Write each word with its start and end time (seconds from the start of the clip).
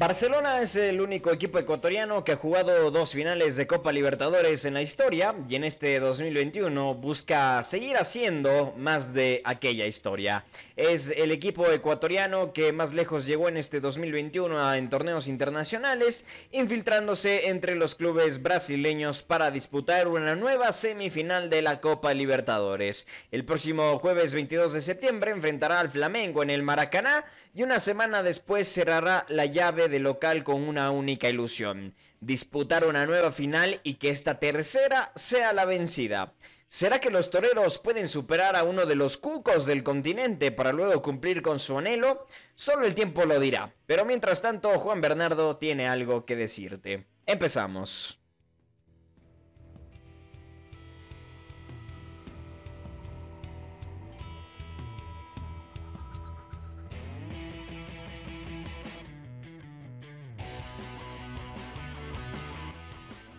Barcelona 0.00 0.62
es 0.62 0.76
el 0.76 0.98
único 1.02 1.30
equipo 1.30 1.58
ecuatoriano 1.58 2.24
que 2.24 2.32
ha 2.32 2.36
jugado 2.36 2.90
dos 2.90 3.12
finales 3.12 3.56
de 3.56 3.66
Copa 3.66 3.92
Libertadores 3.92 4.64
en 4.64 4.72
la 4.72 4.80
historia 4.80 5.34
y 5.46 5.56
en 5.56 5.64
este 5.64 6.00
2021 6.00 6.94
busca 6.94 7.62
seguir 7.62 7.98
haciendo 7.98 8.72
más 8.78 9.12
de 9.12 9.42
aquella 9.44 9.84
historia. 9.84 10.46
Es 10.74 11.10
el 11.10 11.32
equipo 11.32 11.70
ecuatoriano 11.70 12.54
que 12.54 12.72
más 12.72 12.94
lejos 12.94 13.26
llegó 13.26 13.50
en 13.50 13.58
este 13.58 13.80
2021 13.80 14.74
en 14.74 14.88
torneos 14.88 15.28
internacionales, 15.28 16.24
infiltrándose 16.50 17.50
entre 17.50 17.74
los 17.74 17.94
clubes 17.94 18.42
brasileños 18.42 19.22
para 19.22 19.50
disputar 19.50 20.08
una 20.08 20.34
nueva 20.34 20.72
semifinal 20.72 21.50
de 21.50 21.60
la 21.60 21.82
Copa 21.82 22.14
Libertadores. 22.14 23.06
El 23.32 23.44
próximo 23.44 23.98
jueves 23.98 24.32
22 24.32 24.72
de 24.72 24.80
septiembre 24.80 25.32
enfrentará 25.32 25.78
al 25.78 25.90
Flamengo 25.90 26.42
en 26.42 26.48
el 26.48 26.62
Maracaná 26.62 27.26
y 27.52 27.64
una 27.64 27.80
semana 27.80 28.22
después 28.22 28.66
cerrará 28.66 29.26
la 29.28 29.44
llave 29.44 29.89
de 29.90 29.98
local 29.98 30.44
con 30.44 30.66
una 30.66 30.90
única 30.90 31.28
ilusión, 31.28 31.94
disputar 32.20 32.86
una 32.86 33.04
nueva 33.04 33.32
final 33.32 33.80
y 33.82 33.94
que 33.94 34.10
esta 34.10 34.38
tercera 34.38 35.12
sea 35.14 35.52
la 35.52 35.64
vencida. 35.64 36.32
¿Será 36.68 37.00
que 37.00 37.10
los 37.10 37.30
toreros 37.30 37.80
pueden 37.80 38.06
superar 38.06 38.54
a 38.54 38.62
uno 38.62 38.86
de 38.86 38.94
los 38.94 39.16
cucos 39.16 39.66
del 39.66 39.82
continente 39.82 40.52
para 40.52 40.72
luego 40.72 41.02
cumplir 41.02 41.42
con 41.42 41.58
su 41.58 41.76
anhelo? 41.76 42.26
Solo 42.54 42.86
el 42.86 42.94
tiempo 42.94 43.24
lo 43.24 43.40
dirá. 43.40 43.74
Pero 43.86 44.04
mientras 44.04 44.40
tanto, 44.40 44.78
Juan 44.78 45.00
Bernardo 45.00 45.56
tiene 45.56 45.88
algo 45.88 46.24
que 46.24 46.36
decirte. 46.36 47.08
Empezamos. 47.26 48.19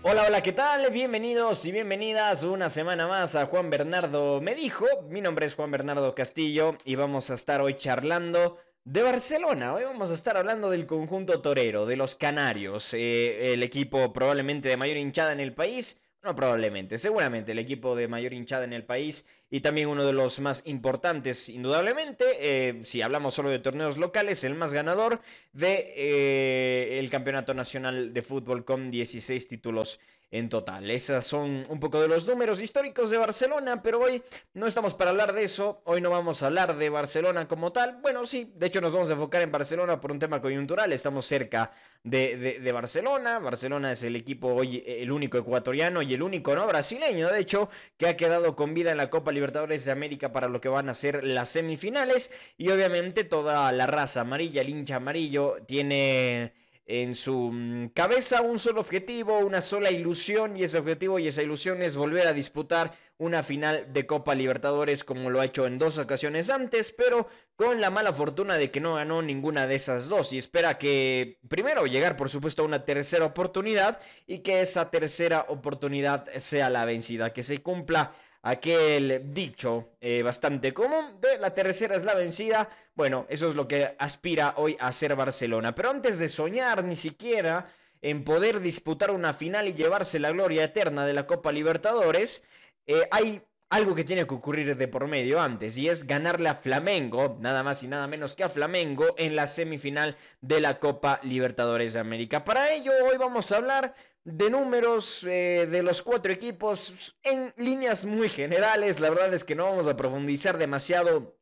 Hola, 0.04 0.26
hola, 0.26 0.42
¿qué 0.42 0.52
tal? 0.52 0.90
Bienvenidos 0.90 1.64
y 1.68 1.72
bienvenidas 1.72 2.44
una 2.44 2.72
semana 2.72 3.08
más 3.08 3.36
a 3.36 3.46
Juan 3.46 3.70
Bernardo 3.70 4.42
Me 4.42 4.56
Dijo. 4.56 4.88
Mi 5.10 5.22
nombre 5.22 5.46
es 5.46 5.54
Juan 5.54 5.70
Bernardo 5.70 6.16
Castillo 6.16 6.76
y 6.86 6.96
vamos 6.96 7.30
a 7.30 7.36
estar 7.36 7.62
hoy 7.62 7.78
charlando 7.78 8.58
de 8.84 9.04
Barcelona. 9.04 9.76
Hoy 9.76 9.84
vamos 9.84 10.10
a 10.10 10.16
estar 10.16 10.38
hablando 10.38 10.72
del 10.72 10.88
conjunto 10.88 11.40
torero, 11.44 11.86
de 11.86 11.98
los 11.98 12.16
Canarios, 12.16 12.96
eh, 12.96 13.54
el 13.54 13.62
equipo 13.62 14.12
probablemente 14.12 14.70
de 14.70 14.78
mayor 14.78 14.98
hinchada 14.98 15.34
en 15.34 15.40
el 15.40 15.54
país 15.54 16.01
no, 16.24 16.36
probablemente, 16.36 16.98
seguramente 17.00 17.52
el 17.52 17.60
equipo 17.60 17.96
de 17.96 18.08
mayor 18.08 18.34
hinchada 18.34 18.64
en 18.64 18.74
el 18.74 18.86
país 18.86 19.26
y 19.50 19.62
también 19.62 19.88
uno 19.88 20.06
de 20.06 20.14
los 20.14 20.40
más 20.40 20.62
importantes, 20.66 21.50
indudablemente, 21.50 22.26
eh, 22.40 22.82
si 22.84 23.02
hablamos 23.02 23.34
solo 23.34 23.50
de 23.50 23.60
torneos 23.60 23.98
locales, 23.98 24.44
el 24.44 24.56
más 24.56 24.74
ganador 24.74 25.22
de 25.52 25.94
eh, 25.96 27.08
Campeonato 27.12 27.54
Nacional 27.54 28.14
de 28.14 28.22
Fútbol 28.22 28.64
con 28.64 28.90
16 28.90 29.48
títulos 29.48 30.00
en 30.32 30.48
total. 30.50 30.90
Esos 30.90 31.26
son 31.26 31.64
un 31.68 31.80
poco 31.80 32.02
de 32.02 32.08
los 32.08 32.26
números 32.26 32.62
históricos 32.62 33.10
de 33.10 33.18
Barcelona, 33.18 33.84
pero 33.84 34.00
hoy 34.00 34.24
no 34.54 34.66
estamos 34.66 34.96
para 34.96 35.12
hablar 35.12 35.34
de 35.34 35.44
eso, 35.44 35.82
hoy 35.86 36.00
no 36.00 36.10
vamos 36.10 36.42
a 36.42 36.48
hablar 36.48 36.78
de 36.78 36.90
Barcelona 36.90 37.48
como 37.48 37.74
tal. 37.74 38.00
Bueno, 38.02 38.26
sí, 38.26 38.52
de 38.56 38.68
hecho 38.68 38.80
nos 38.80 38.94
vamos 38.94 39.10
a 39.10 39.14
enfocar 39.14 39.42
en 39.42 39.52
Barcelona 39.52 40.00
por 40.00 40.12
un 40.12 40.20
tema 40.20 40.42
coyuntural, 40.42 40.94
estamos 40.94 41.26
cerca 41.26 41.72
de, 42.04 42.72
Barcelona, 42.74 43.40
Barcelona 43.40 43.92
es 43.92 44.04
el 44.04 44.16
equipo 44.16 44.48
hoy, 44.48 44.84
el 44.88 45.12
único 45.12 45.38
ecuatoriano 45.38 46.02
y 46.02 46.14
el 46.14 46.24
único 46.24 46.56
no 46.56 46.66
brasileño, 46.66 47.30
de 47.30 47.40
hecho, 47.40 47.70
que 47.98 48.08
ha 48.08 48.16
quedado 48.18 48.56
con 48.56 48.74
vida 48.74 48.92
en 48.92 48.98
la 48.98 49.10
Copa 49.10 49.34
Libertadores 49.34 49.84
de 49.86 49.92
América 49.92 50.32
para 50.32 50.48
lo 50.48 50.62
que 50.62 50.70
van 50.70 50.88
a 50.88 50.94
ser 50.94 51.24
las 51.24 51.50
semifinales 51.50 52.32
y 52.58 52.70
obviamente 52.70 53.26
toda 53.26 53.72
la 53.74 53.86
raza 53.86 54.22
amarilla, 54.22 54.62
el 54.62 54.70
hincha 54.70 54.96
amarillo, 54.96 55.58
tiene 55.68 56.54
en 56.86 57.16
su 57.16 57.52
mm, 57.52 57.90
cabeza 57.90 58.42
un 58.42 58.60
solo 58.60 58.82
objetivo, 58.82 59.38
una 59.40 59.62
sola 59.62 59.92
ilusión 59.92 60.58
y 60.58 60.64
ese 60.64 60.80
objetivo 60.80 61.20
y 61.20 61.28
esa 61.28 61.44
ilusión 61.44 61.82
es 61.82 61.96
volver 61.96 62.28
a 62.28 62.34
disputar 62.34 62.94
una 63.18 63.44
final 63.44 63.94
de 63.94 64.06
Copa 64.06 64.34
Libertadores 64.34 65.04
como 65.04 65.30
lo 65.30 65.40
ha 65.40 65.46
hecho 65.46 65.68
en 65.68 65.78
dos 65.78 65.98
ocasiones 66.00 66.50
antes, 66.50 66.92
pero 66.92 67.28
con 67.56 67.80
la 67.80 67.92
mala 67.92 68.14
fortuna 68.14 68.58
de 68.58 68.72
que 68.72 68.82
no 68.82 68.96
ganó 68.96 69.22
ninguna 69.22 69.68
de 69.68 69.76
esas 69.76 70.10
dos 70.10 70.34
y 70.34 70.38
espera 70.38 70.78
que 70.78 71.40
primero 71.48 71.86
llegar 71.86 72.18
por 72.18 72.30
supuesto 72.30 72.64
a 72.64 72.66
una 72.66 72.84
tercera 72.84 73.26
oportunidad 73.26 74.02
y 74.26 74.40
que 74.40 74.62
esa 74.62 74.90
tercera 74.90 75.46
oportunidad 75.50 76.28
sea 76.38 76.70
la 76.70 76.86
vencida, 76.86 77.32
que 77.32 77.44
se 77.44 77.62
cumpla 77.62 78.14
aquel 78.44 79.34
dicho 79.34 79.90
eh, 80.00 80.24
bastante 80.24 80.74
común 80.74 81.20
de 81.22 81.38
la 81.40 81.54
tercera 81.54 81.96
es 81.96 82.04
la 82.04 82.16
vencida. 82.16 82.70
Bueno, 82.96 83.26
eso 83.30 83.48
es 83.48 83.56
lo 83.56 83.68
que 83.68 83.96
aspira 84.00 84.56
hoy 84.58 84.76
a 84.80 84.92
ser 84.92 85.16
Barcelona. 85.16 85.76
Pero 85.76 85.90
antes 85.90 86.20
de 86.20 86.30
soñar 86.30 86.84
ni 86.84 86.96
siquiera 86.96 87.68
en 88.02 88.24
poder 88.24 88.60
disputar 88.60 89.12
una 89.12 89.34
final 89.34 89.68
y 89.68 89.74
llevarse 89.74 90.20
la 90.20 90.32
gloria 90.32 90.64
eterna 90.64 91.06
de 91.06 91.14
la 91.14 91.28
Copa 91.28 91.52
Libertadores, 91.52 92.44
eh, 92.88 93.08
hay 93.12 93.42
algo 93.70 93.96
que 93.96 94.04
tiene 94.04 94.28
que 94.28 94.34
ocurrir 94.34 94.76
de 94.76 94.88
por 94.90 95.08
medio 95.08 95.40
antes 95.40 95.78
y 95.78 95.88
es 95.88 96.06
ganarle 96.06 96.50
a 96.50 96.56
Flamengo, 96.56 97.38
nada 97.40 97.64
más 97.64 97.84
y 97.84 97.88
nada 97.88 98.06
menos 98.06 98.36
que 98.36 98.44
a 98.44 98.50
Flamengo 98.50 99.16
en 99.18 99.38
la 99.38 99.48
semifinal 99.48 100.18
de 100.42 100.60
la 100.60 100.78
Copa 100.78 101.22
Libertadores 101.24 101.94
de 101.94 102.02
América. 102.02 102.44
Para 102.44 102.74
ello 102.74 102.92
hoy 103.10 103.18
vamos 103.18 103.50
a 103.52 103.58
hablar 103.58 103.94
de 104.24 104.50
números 104.50 105.24
eh, 105.24 105.68
de 105.70 105.84
los 105.84 106.02
cuatro 106.02 106.32
equipos 106.32 107.18
en 107.24 107.54
líneas 107.58 108.06
muy 108.06 108.30
generales. 108.30 109.00
La 109.00 109.10
verdad 109.10 109.34
es 109.34 109.44
que 109.44 109.56
no 109.56 109.66
vamos 109.66 109.88
a 109.88 109.96
profundizar 109.96 110.58
demasiado 110.58 111.38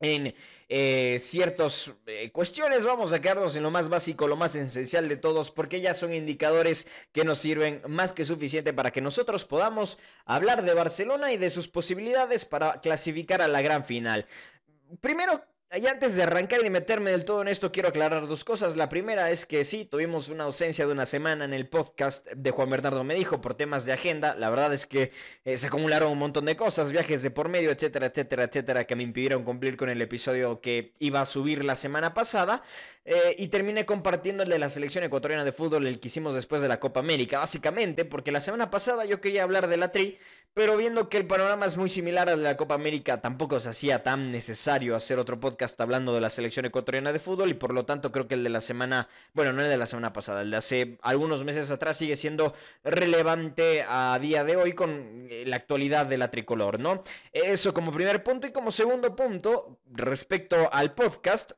en 0.00 0.34
eh, 0.68 1.16
ciertas 1.18 1.92
eh, 2.06 2.30
cuestiones. 2.32 2.84
Vamos 2.84 3.12
a 3.12 3.20
quedarnos 3.20 3.56
en 3.56 3.62
lo 3.62 3.70
más 3.70 3.88
básico, 3.88 4.26
lo 4.26 4.36
más 4.36 4.54
esencial 4.54 5.08
de 5.08 5.16
todos, 5.16 5.50
porque 5.50 5.80
ya 5.80 5.94
son 5.94 6.12
indicadores 6.12 6.86
que 7.12 7.24
nos 7.24 7.38
sirven 7.38 7.82
más 7.88 8.12
que 8.12 8.24
suficiente 8.24 8.72
para 8.72 8.90
que 8.90 9.00
nosotros 9.00 9.44
podamos 9.44 9.98
hablar 10.24 10.62
de 10.62 10.74
Barcelona 10.74 11.32
y 11.32 11.36
de 11.36 11.50
sus 11.50 11.68
posibilidades 11.68 12.44
para 12.44 12.80
clasificar 12.80 13.40
a 13.42 13.48
la 13.48 13.62
gran 13.62 13.84
final. 13.84 14.26
Primero, 15.00 15.44
y 15.76 15.86
antes 15.86 16.14
de 16.14 16.22
arrancar 16.22 16.64
y 16.64 16.70
meterme 16.70 17.10
del 17.10 17.24
todo 17.24 17.42
en 17.42 17.48
esto, 17.48 17.72
quiero 17.72 17.88
aclarar 17.88 18.26
dos 18.26 18.44
cosas. 18.44 18.76
La 18.76 18.88
primera 18.88 19.30
es 19.30 19.46
que 19.46 19.64
sí, 19.64 19.84
tuvimos 19.84 20.28
una 20.28 20.44
ausencia 20.44 20.86
de 20.86 20.92
una 20.92 21.06
semana 21.06 21.44
en 21.44 21.52
el 21.52 21.68
podcast 21.68 22.28
de 22.30 22.50
Juan 22.50 22.70
Bernardo 22.70 23.02
Me 23.02 23.14
Dijo 23.14 23.40
por 23.40 23.54
temas 23.54 23.84
de 23.86 23.92
agenda. 23.92 24.34
La 24.36 24.50
verdad 24.50 24.72
es 24.72 24.86
que 24.86 25.10
eh, 25.44 25.56
se 25.56 25.66
acumularon 25.66 26.12
un 26.12 26.18
montón 26.18 26.44
de 26.44 26.56
cosas, 26.56 26.92
viajes 26.92 27.22
de 27.22 27.30
por 27.30 27.48
medio, 27.48 27.70
etcétera, 27.70 28.06
etcétera, 28.06 28.44
etcétera, 28.44 28.86
que 28.86 28.94
me 28.94 29.02
impidieron 29.02 29.42
cumplir 29.42 29.76
con 29.76 29.88
el 29.88 30.00
episodio 30.00 30.60
que 30.60 30.92
iba 30.98 31.20
a 31.20 31.26
subir 31.26 31.64
la 31.64 31.76
semana 31.76 32.14
pasada. 32.14 32.62
Eh, 33.06 33.36
y 33.38 33.48
terminé 33.48 33.84
compartiendo 33.84 34.44
el 34.44 34.48
de 34.48 34.58
la 34.58 34.70
selección 34.70 35.04
ecuatoriana 35.04 35.44
de 35.44 35.52
fútbol, 35.52 35.86
el 35.86 36.00
que 36.00 36.08
hicimos 36.08 36.34
después 36.34 36.62
de 36.62 36.68
la 36.68 36.80
Copa 36.80 37.00
América. 37.00 37.40
Básicamente, 37.40 38.04
porque 38.04 38.32
la 38.32 38.40
semana 38.40 38.70
pasada 38.70 39.04
yo 39.04 39.20
quería 39.20 39.42
hablar 39.42 39.68
de 39.68 39.76
la 39.76 39.92
Tri, 39.92 40.18
pero 40.54 40.76
viendo 40.76 41.08
que 41.08 41.16
el 41.16 41.26
panorama 41.26 41.66
es 41.66 41.76
muy 41.76 41.88
similar 41.88 42.28
al 42.28 42.38
de 42.38 42.44
la 42.44 42.56
Copa 42.56 42.76
América, 42.76 43.20
tampoco 43.20 43.58
se 43.58 43.70
hacía 43.70 44.04
tan 44.04 44.30
necesario 44.30 44.94
hacer 44.94 45.18
otro 45.18 45.40
podcast 45.40 45.80
hablando 45.80 46.14
de 46.14 46.20
la 46.20 46.30
selección 46.30 46.64
ecuatoriana 46.64 47.12
de 47.12 47.18
fútbol 47.18 47.50
y 47.50 47.54
por 47.54 47.74
lo 47.74 47.84
tanto 47.84 48.12
creo 48.12 48.28
que 48.28 48.34
el 48.34 48.44
de 48.44 48.50
la 48.50 48.60
semana, 48.60 49.08
bueno, 49.32 49.52
no 49.52 49.62
el 49.62 49.68
de 49.68 49.76
la 49.76 49.88
semana 49.88 50.12
pasada, 50.12 50.42
el 50.42 50.52
de 50.52 50.56
hace 50.56 50.98
algunos 51.02 51.42
meses 51.44 51.72
atrás 51.72 51.96
sigue 51.96 52.14
siendo 52.14 52.54
relevante 52.84 53.84
a 53.88 54.16
día 54.20 54.44
de 54.44 54.54
hoy 54.54 54.74
con 54.74 55.26
eh, 55.28 55.42
la 55.44 55.56
actualidad 55.56 56.06
de 56.06 56.18
la 56.18 56.30
tricolor, 56.30 56.78
¿no? 56.78 57.02
Eso 57.32 57.74
como 57.74 57.90
primer 57.90 58.22
punto 58.22 58.46
y 58.46 58.52
como 58.52 58.70
segundo 58.70 59.16
punto, 59.16 59.80
respecto 59.90 60.72
al 60.72 60.94
podcast, 60.94 61.52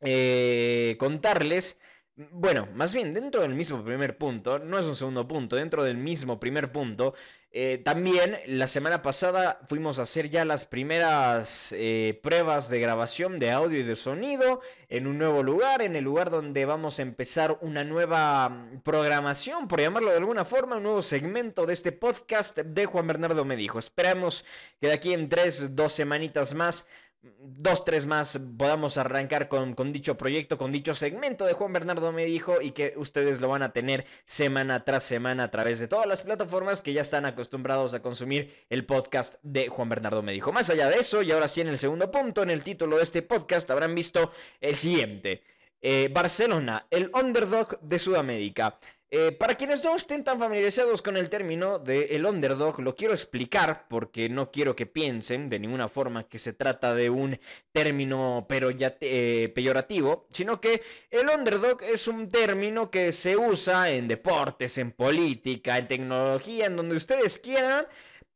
eh, 0.00 0.96
contarles 0.98 1.78
bueno, 2.16 2.68
más 2.74 2.92
bien 2.92 3.14
dentro 3.14 3.40
del 3.40 3.54
mismo 3.54 3.82
primer 3.82 4.18
punto, 4.18 4.58
no 4.58 4.78
es 4.78 4.84
un 4.84 4.96
segundo 4.96 5.26
punto, 5.26 5.56
dentro 5.56 5.82
del 5.82 5.96
mismo 5.96 6.38
primer 6.38 6.70
punto, 6.70 7.14
eh, 7.50 7.78
también 7.78 8.36
la 8.46 8.66
semana 8.66 9.02
pasada 9.02 9.60
fuimos 9.66 9.98
a 9.98 10.02
hacer 10.02 10.28
ya 10.28 10.44
las 10.44 10.66
primeras 10.66 11.72
eh, 11.76 12.18
pruebas 12.22 12.68
de 12.68 12.80
grabación 12.80 13.38
de 13.38 13.50
audio 13.50 13.80
y 13.80 13.82
de 13.82 13.96
sonido 13.96 14.60
en 14.88 15.06
un 15.06 15.18
nuevo 15.18 15.42
lugar, 15.42 15.80
en 15.82 15.96
el 15.96 16.04
lugar 16.04 16.28
donde 16.30 16.64
vamos 16.66 16.98
a 16.98 17.02
empezar 17.02 17.58
una 17.62 17.82
nueva 17.82 18.48
mm, 18.48 18.80
programación, 18.82 19.66
por 19.66 19.80
llamarlo 19.80 20.10
de 20.10 20.18
alguna 20.18 20.44
forma, 20.44 20.76
un 20.76 20.82
nuevo 20.82 21.02
segmento 21.02 21.64
de 21.66 21.72
este 21.72 21.92
podcast 21.92 22.58
de 22.58 22.86
Juan 22.86 23.06
Bernardo 23.06 23.44
Me 23.46 23.56
Dijo. 23.56 23.78
Esperamos 23.78 24.44
que 24.80 24.88
de 24.88 24.92
aquí 24.94 25.14
en 25.14 25.28
tres, 25.28 25.74
dos 25.74 25.92
semanitas 25.94 26.54
más 26.54 26.86
dos, 27.22 27.84
tres 27.84 28.06
más 28.06 28.38
podamos 28.58 28.98
arrancar 28.98 29.48
con, 29.48 29.74
dicho 29.92 30.16
proyecto, 30.16 30.58
con 30.58 30.72
dicho 30.72 30.94
segmento 30.94 31.44
de 31.44 31.52
Juan 31.52 31.72
Bernardo 31.72 32.12
me 32.12 32.24
dijo 32.24 32.60
y 32.60 32.72
que 32.72 32.94
ustedes 32.96 33.40
lo 33.40 33.48
van 33.48 33.62
a 33.62 33.72
tener 33.72 34.04
semana 34.24 34.84
tras 34.84 35.04
semana 35.04 35.44
a 35.44 35.50
través 35.50 35.78
de 35.78 35.88
todas 35.88 36.06
las 36.06 36.22
plataformas 36.22 36.82
que 36.82 36.92
ya 36.92 37.02
están 37.02 37.24
acostumbrados 37.24 37.94
a 37.94 38.02
consumir 38.02 38.52
el 38.70 38.84
podcast 38.84 39.36
de 39.42 39.68
Juan 39.68 39.88
Bernardo 39.88 40.22
me 40.22 40.32
dijo. 40.32 40.52
Más 40.52 40.70
allá 40.70 40.88
de 40.88 40.96
eso, 40.96 41.22
y 41.22 41.30
ahora 41.30 41.48
sí 41.48 41.60
en 41.60 41.68
el 41.68 41.78
segundo 41.78 42.10
punto, 42.10 42.42
en 42.42 42.50
el 42.50 42.64
título 42.64 42.96
de 42.96 43.04
este 43.04 43.22
podcast 43.22 43.70
habrán 43.70 43.94
visto 43.94 44.32
el 44.60 44.74
siguiente. 44.74 45.42
Eh, 45.80 46.08
Barcelona, 46.12 46.86
el 46.90 47.10
underdog 47.14 47.80
de 47.80 47.98
Sudamérica. 47.98 48.78
Eh, 49.14 49.30
para 49.30 49.56
quienes 49.56 49.84
no 49.84 49.94
estén 49.94 50.24
tan 50.24 50.38
familiarizados 50.38 51.02
con 51.02 51.18
el 51.18 51.28
término 51.28 51.78
de 51.78 52.16
el 52.16 52.24
underdog, 52.24 52.80
lo 52.80 52.96
quiero 52.96 53.12
explicar 53.12 53.84
porque 53.86 54.30
no 54.30 54.50
quiero 54.50 54.74
que 54.74 54.86
piensen 54.86 55.48
de 55.48 55.58
ninguna 55.58 55.90
forma 55.90 56.26
que 56.26 56.38
se 56.38 56.54
trata 56.54 56.94
de 56.94 57.10
un 57.10 57.38
término 57.72 58.46
pero 58.48 58.70
ya 58.70 58.96
eh, 59.02 59.52
peyorativo, 59.54 60.28
sino 60.30 60.62
que 60.62 60.80
el 61.10 61.28
underdog 61.28 61.82
es 61.82 62.08
un 62.08 62.30
término 62.30 62.90
que 62.90 63.12
se 63.12 63.36
usa 63.36 63.90
en 63.90 64.08
deportes, 64.08 64.78
en 64.78 64.92
política, 64.92 65.76
en 65.76 65.88
tecnología, 65.88 66.64
en 66.64 66.76
donde 66.76 66.96
ustedes 66.96 67.38
quieran 67.38 67.86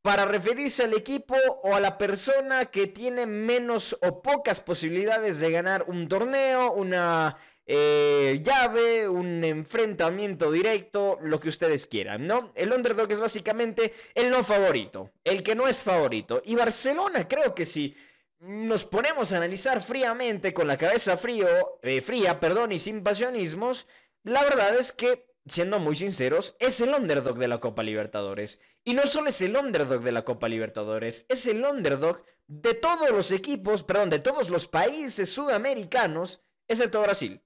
para 0.03 0.27
referirse 0.27 0.85
al 0.85 0.93
equipo 0.93 1.37
o 1.63 1.75
a 1.75 1.81
la 1.81 1.97
persona 1.97 2.67
que 2.67 2.87
tiene 2.87 3.25
menos 3.25 3.97
o 4.03 4.21
pocas 4.21 4.61
posibilidades 4.61 5.41
de 5.41 5.51
ganar 5.51 5.87
un 5.89 6.07
torneo, 6.07 6.75
una 6.75 7.39
eh, 7.69 8.41
llave, 8.45 9.09
un 9.09 9.43
enfrentamiento 9.43 10.53
directo, 10.53 11.19
lo 11.21 11.41
que 11.41 11.49
ustedes 11.49 11.87
quieran, 11.87 12.27
¿no? 12.27 12.53
El 12.55 12.73
underdog 12.73 13.11
es 13.11 13.19
básicamente 13.19 13.93
el 14.15 14.31
no 14.31 14.45
favorito, 14.45 15.11
el 15.25 15.43
que 15.43 15.57
no 15.57 15.67
es 15.67 15.83
favorito. 15.83 16.41
Y 16.45 16.55
Barcelona 16.55 17.27
creo 17.27 17.55
que 17.55 17.65
si 17.65 17.97
nos 18.39 18.85
ponemos 18.85 19.33
a 19.33 19.39
analizar 19.39 19.81
fríamente, 19.81 20.55
con 20.55 20.69
la 20.69 20.79
cabeza 20.79 21.17
frío, 21.17 21.49
eh, 21.83 22.01
fría, 22.01 22.39
perdón, 22.39 22.71
y 22.71 22.79
sin 22.79 23.03
pasionismos, 23.03 23.89
la 24.23 24.45
verdad 24.45 24.77
es 24.79 24.93
que, 24.93 25.27
siendo 25.47 25.81
muy 25.81 25.97
sinceros, 25.97 26.55
es 26.61 26.81
el 26.81 26.95
underdog 26.95 27.39
de 27.39 27.49
la 27.49 27.59
Copa 27.59 27.83
Libertadores. 27.83 28.61
Y 28.85 28.95
no 28.95 29.07
solo 29.07 29.29
es 29.31 29.41
el 29.41 29.57
underdog 29.57 30.03
de 30.03 30.13
la 30.13 30.25
Copa 30.25 30.49
Libertadores, 30.49 31.27
es 31.29 31.47
el 31.47 31.65
underdog 31.65 32.23
de 32.47 32.75
todos 32.75 33.11
los 33.11 33.33
equipos, 33.33 33.83
perdón, 33.83 34.11
de 34.11 34.21
todos 34.21 34.51
los 34.51 34.69
países 34.69 35.31
sudamericanos, 35.31 36.43
excepto 36.69 37.03
Brasil. 37.03 37.43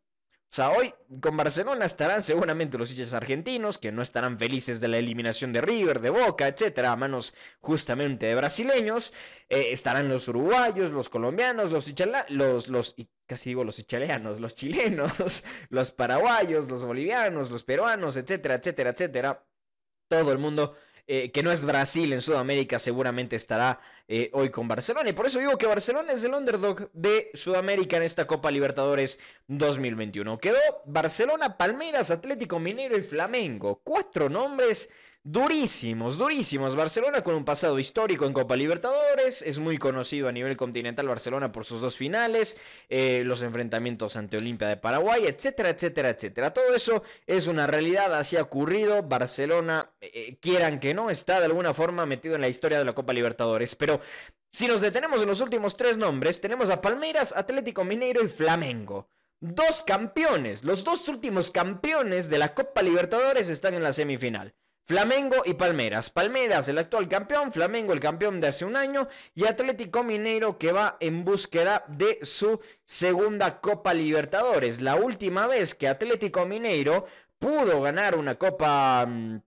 O 0.50 0.52
sea, 0.52 0.70
hoy 0.70 0.93
con 1.20 1.37
Barcelona 1.37 1.85
estarán 1.85 2.25
seguramente 2.25 2.76
los 2.76 2.91
hinchas 2.91 3.14
argentinos, 3.14 3.79
que 3.79 3.93
no 3.93 4.02
estarán 4.02 4.37
felices 4.37 4.81
de 4.81 4.88
la 4.88 4.97
eliminación 4.99 5.52
de 5.52 5.61
River, 5.61 6.00
de 6.00 6.11
Boca, 6.11 6.49
etcétera, 6.49 6.91
a 6.91 6.97
manos 6.97 7.35
justamente 7.61 8.26
de 8.26 8.35
brasileños. 8.35 9.12
Eh, 9.49 9.70
estarán 9.70 10.08
los 10.08 10.26
uruguayos, 10.26 10.91
los 10.91 11.08
colombianos, 11.08 11.70
los 11.70 11.94
los, 12.31 12.67
los, 12.69 12.97
casi 13.26 13.50
digo 13.50 13.62
los 13.62 13.87
los 14.41 14.55
chilenos, 14.56 15.44
los 15.70 15.93
paraguayos, 15.93 16.69
los 16.69 16.82
bolivianos, 16.82 17.53
los 17.53 17.62
peruanos, 17.62 18.17
etcétera, 18.17 18.56
etcétera, 18.56 18.91
etcétera. 18.91 19.46
Todo 20.08 20.32
el 20.32 20.38
mundo 20.38 20.75
eh, 21.12 21.33
que 21.33 21.43
no 21.43 21.51
es 21.51 21.65
Brasil 21.65 22.12
en 22.12 22.23
Sudamérica, 22.23 22.79
seguramente 22.79 23.35
estará 23.35 23.81
eh, 24.07 24.31
hoy 24.33 24.51
con 24.51 24.69
Barcelona. 24.69 25.11
Y 25.11 25.12
por 25.12 25.27
eso 25.27 25.41
digo 25.41 25.59
que 25.59 25.67
Barcelona 25.67 26.12
es 26.12 26.23
el 26.23 26.33
underdog 26.33 26.89
de 26.93 27.33
Sudamérica 27.35 27.97
en 27.97 28.05
esta 28.05 28.29
Copa 28.29 28.49
Libertadores 28.53 29.19
2021. 29.49 30.39
Quedó 30.39 30.61
Barcelona, 30.87 31.59
Palmeiras, 31.59 32.12
Atlético 32.12 32.61
Mineiro 32.61 32.97
y 32.97 33.01
Flamengo. 33.01 33.81
Cuatro 33.83 34.29
nombres 34.29 34.89
durísimos, 35.22 36.19
durísimos. 36.19 36.76
Barcelona 36.76 37.22
con 37.22 37.34
un 37.34 37.44
pasado 37.44 37.78
histórico 37.78 38.26
en 38.26 38.32
Copa 38.32 38.56
Libertadores, 38.56 39.43
es 39.43 39.58
muy 39.58 39.78
conocido 39.78 40.28
a 40.28 40.32
nivel 40.32 40.56
continental 40.56 41.08
Barcelona 41.08 41.52
por 41.52 41.64
sus 41.64 41.81
dos 41.81 41.96
finales, 41.96 42.56
eh, 42.88 43.22
los 43.25 43.43
enfrentamientos 43.43 44.17
ante 44.17 44.38
Olimpia 44.38 44.69
de 44.69 44.76
Paraguay, 44.76 45.26
etcétera, 45.26 45.70
etcétera, 45.70 46.11
etcétera. 46.11 46.52
Todo 46.52 46.75
eso 46.75 47.02
es 47.26 47.46
una 47.46 47.67
realidad, 47.67 48.14
así 48.14 48.37
ha 48.37 48.43
ocurrido. 48.43 49.02
Barcelona, 49.02 49.93
eh, 50.00 50.11
eh, 50.14 50.38
quieran 50.40 50.81
que 50.81 50.94
no, 50.94 51.11
está 51.11 51.38
de 51.38 51.46
alguna 51.46 51.75
forma 51.75 52.06
metido 52.06 52.34
en 52.34 52.40
la 52.40 52.49
historia 52.49 52.78
de 52.78 52.84
la 52.84 52.94
Copa 52.94 53.12
Libertadores, 53.12 53.75
pero... 53.75 54.00
Si 54.52 54.67
nos 54.67 54.81
detenemos 54.81 55.22
en 55.22 55.28
los 55.28 55.40
últimos 55.40 55.76
tres 55.76 55.96
nombres, 55.96 56.40
tenemos 56.40 56.70
a 56.70 56.81
Palmeiras, 56.81 57.32
Atlético 57.37 57.84
Mineiro 57.84 58.20
y 58.25 58.26
Flamengo. 58.26 59.08
Dos 59.38 59.84
campeones, 59.84 60.64
los 60.64 60.82
dos 60.82 61.08
últimos 61.08 61.52
campeones 61.52 62.28
de 62.31 62.38
la 62.38 62.52
Copa 62.52 62.82
Libertadores 62.82 63.49
están 63.49 63.75
en 63.75 63.84
la 63.84 63.93
semifinal. 63.93 64.52
Flamengo 64.85 65.37
y 65.44 65.55
Palmeras. 65.55 66.11
Palmeras, 66.11 66.69
el 66.69 66.79
actual 66.79 67.09
campeón, 67.09 67.53
Flamengo, 67.53 67.93
el 67.93 68.00
campeón 68.00 68.41
de 68.41 68.49
hace 68.49 68.65
un 68.65 68.77
año, 68.77 69.09
y 69.35 69.47
Atlético 69.47 70.03
Mineiro 70.03 70.59
que 70.59 70.73
va 70.73 70.97
en 71.00 71.25
búsqueda 71.25 71.85
de 71.88 72.19
su 72.23 72.61
segunda 72.87 73.61
Copa 73.61 73.94
Libertadores. 73.94 74.81
La 74.81 74.97
última 74.97 75.47
vez 75.47 75.75
que 75.75 75.88
Atlético 75.88 76.47
Mineiro 76.47 77.06
pudo 77.38 77.82
ganar 77.82 78.17
una 78.17 78.37
Copa 78.37 79.06
mm, 79.06 79.43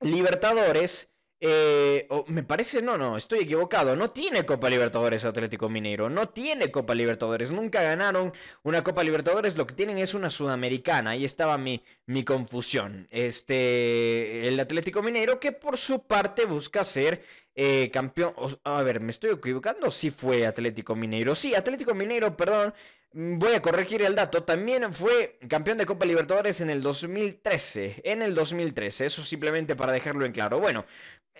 Libertadores 0.00 1.09
eh, 1.42 2.06
me 2.26 2.42
parece, 2.42 2.82
no, 2.82 2.98
no, 2.98 3.16
estoy 3.16 3.40
equivocado. 3.40 3.96
No 3.96 4.10
tiene 4.10 4.44
Copa 4.44 4.68
Libertadores 4.68 5.24
Atlético 5.24 5.68
Mineiro. 5.68 6.10
No 6.10 6.28
tiene 6.28 6.70
Copa 6.70 6.94
Libertadores. 6.94 7.50
Nunca 7.50 7.82
ganaron 7.82 8.32
una 8.62 8.84
Copa 8.84 9.02
Libertadores. 9.02 9.56
Lo 9.56 9.66
que 9.66 9.74
tienen 9.74 9.98
es 9.98 10.14
una 10.14 10.28
sudamericana. 10.28 11.10
Ahí 11.10 11.24
estaba 11.24 11.56
mi, 11.56 11.82
mi 12.06 12.24
confusión. 12.24 13.08
Este, 13.10 14.48
el 14.48 14.60
Atlético 14.60 15.02
Mineiro 15.02 15.40
que 15.40 15.52
por 15.52 15.78
su 15.78 16.02
parte 16.06 16.44
busca 16.44 16.84
ser 16.84 17.22
eh, 17.54 17.90
campeón. 17.90 18.34
A 18.64 18.82
ver, 18.82 19.00
¿me 19.00 19.10
estoy 19.10 19.30
equivocando? 19.30 19.90
Sí 19.90 20.10
fue 20.10 20.46
Atlético 20.46 20.94
Mineiro. 20.94 21.34
Sí, 21.34 21.54
Atlético 21.54 21.94
Mineiro, 21.94 22.36
perdón. 22.36 22.74
Mm, 23.12 23.38
voy 23.38 23.54
a 23.54 23.62
corregir 23.62 24.02
el 24.02 24.14
dato. 24.14 24.44
También 24.44 24.92
fue 24.94 25.38
campeón 25.48 25.78
de 25.78 25.86
Copa 25.86 26.06
Libertadores 26.06 26.60
en 26.60 26.70
el 26.70 26.82
2013. 26.82 28.02
En 28.04 28.22
el 28.22 28.34
2013. 28.34 29.06
Eso 29.06 29.24
simplemente 29.24 29.74
para 29.76 29.92
dejarlo 29.92 30.24
en 30.24 30.32
claro. 30.32 30.60
Bueno, 30.60 30.84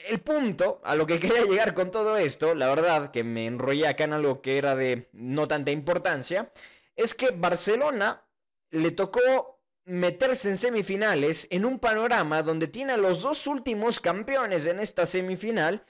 el 0.09 0.21
punto 0.21 0.81
a 0.85 0.95
lo 0.95 1.07
que 1.07 1.21
quería 1.21 1.45
llegar 1.45 1.75
con 1.75 1.91
todo 1.91 2.17
esto, 2.17 2.55
la 2.55 2.69
verdad 2.69 3.11
que 3.11 3.25
me 3.25 3.47
enrollé 3.47 3.87
acá 3.87 4.05
en 4.05 4.13
algo 4.13 4.41
que 4.41 4.59
era 4.59 4.77
de 4.77 5.09
no 5.13 5.49
tanta 5.49 5.71
importancia, 5.71 6.53
es 6.97 7.15
que 7.15 7.31
Barcelona 7.31 8.25
le 8.71 8.91
tocó 8.93 9.61
meterse 9.85 10.51
en 10.51 10.57
semifinales 10.57 11.49
en 11.51 11.65
un 11.65 11.79
panorama 11.79 12.43
donde 12.43 12.69
tiene 12.69 12.93
a 12.93 12.97
los 12.97 13.23
dos 13.23 13.47
últimos 13.47 14.01
campeones 14.01 14.67
en 14.67 14.79
esta 14.79 15.07
semifinal 15.07 15.85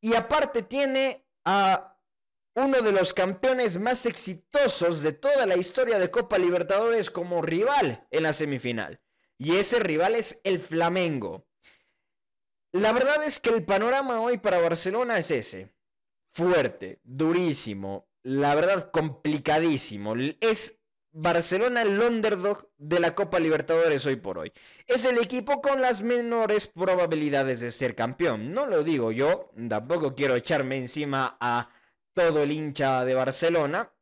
y 0.00 0.14
aparte 0.14 0.62
tiene 0.62 1.26
a 1.44 1.96
uno 2.54 2.80
de 2.82 2.92
los 2.92 3.12
campeones 3.12 3.78
más 3.78 4.06
exitosos 4.06 5.02
de 5.02 5.12
toda 5.12 5.46
la 5.46 5.56
historia 5.56 5.98
de 5.98 6.10
Copa 6.10 6.38
Libertadores 6.38 7.10
como 7.10 7.42
rival 7.42 8.06
en 8.10 8.22
la 8.22 8.32
semifinal. 8.32 9.00
Y 9.38 9.56
ese 9.56 9.78
rival 9.78 10.14
es 10.14 10.40
el 10.44 10.58
Flamengo. 10.58 11.46
La 12.72 12.92
verdad 12.92 13.24
es 13.24 13.40
que 13.40 13.50
el 13.50 13.64
panorama 13.64 14.20
hoy 14.20 14.38
para 14.38 14.60
Barcelona 14.60 15.18
es 15.18 15.30
ese. 15.30 15.72
Fuerte, 16.28 17.00
durísimo, 17.02 18.08
la 18.22 18.54
verdad 18.54 18.90
complicadísimo. 18.92 20.14
Es 20.40 20.80
Barcelona 21.12 21.82
el 21.82 21.98
underdog 22.00 22.70
de 22.78 23.00
la 23.00 23.16
Copa 23.16 23.40
Libertadores 23.40 24.06
hoy 24.06 24.16
por 24.16 24.38
hoy. 24.38 24.52
Es 24.86 25.04
el 25.04 25.18
equipo 25.18 25.60
con 25.60 25.80
las 25.80 26.02
menores 26.02 26.68
probabilidades 26.68 27.58
de 27.60 27.72
ser 27.72 27.96
campeón. 27.96 28.52
No 28.54 28.66
lo 28.66 28.84
digo 28.84 29.10
yo, 29.10 29.50
tampoco 29.68 30.14
quiero 30.14 30.36
echarme 30.36 30.76
encima 30.76 31.36
a 31.40 31.70
todo 32.12 32.44
el 32.44 32.52
hincha 32.52 33.04
de 33.04 33.14
Barcelona, 33.14 33.92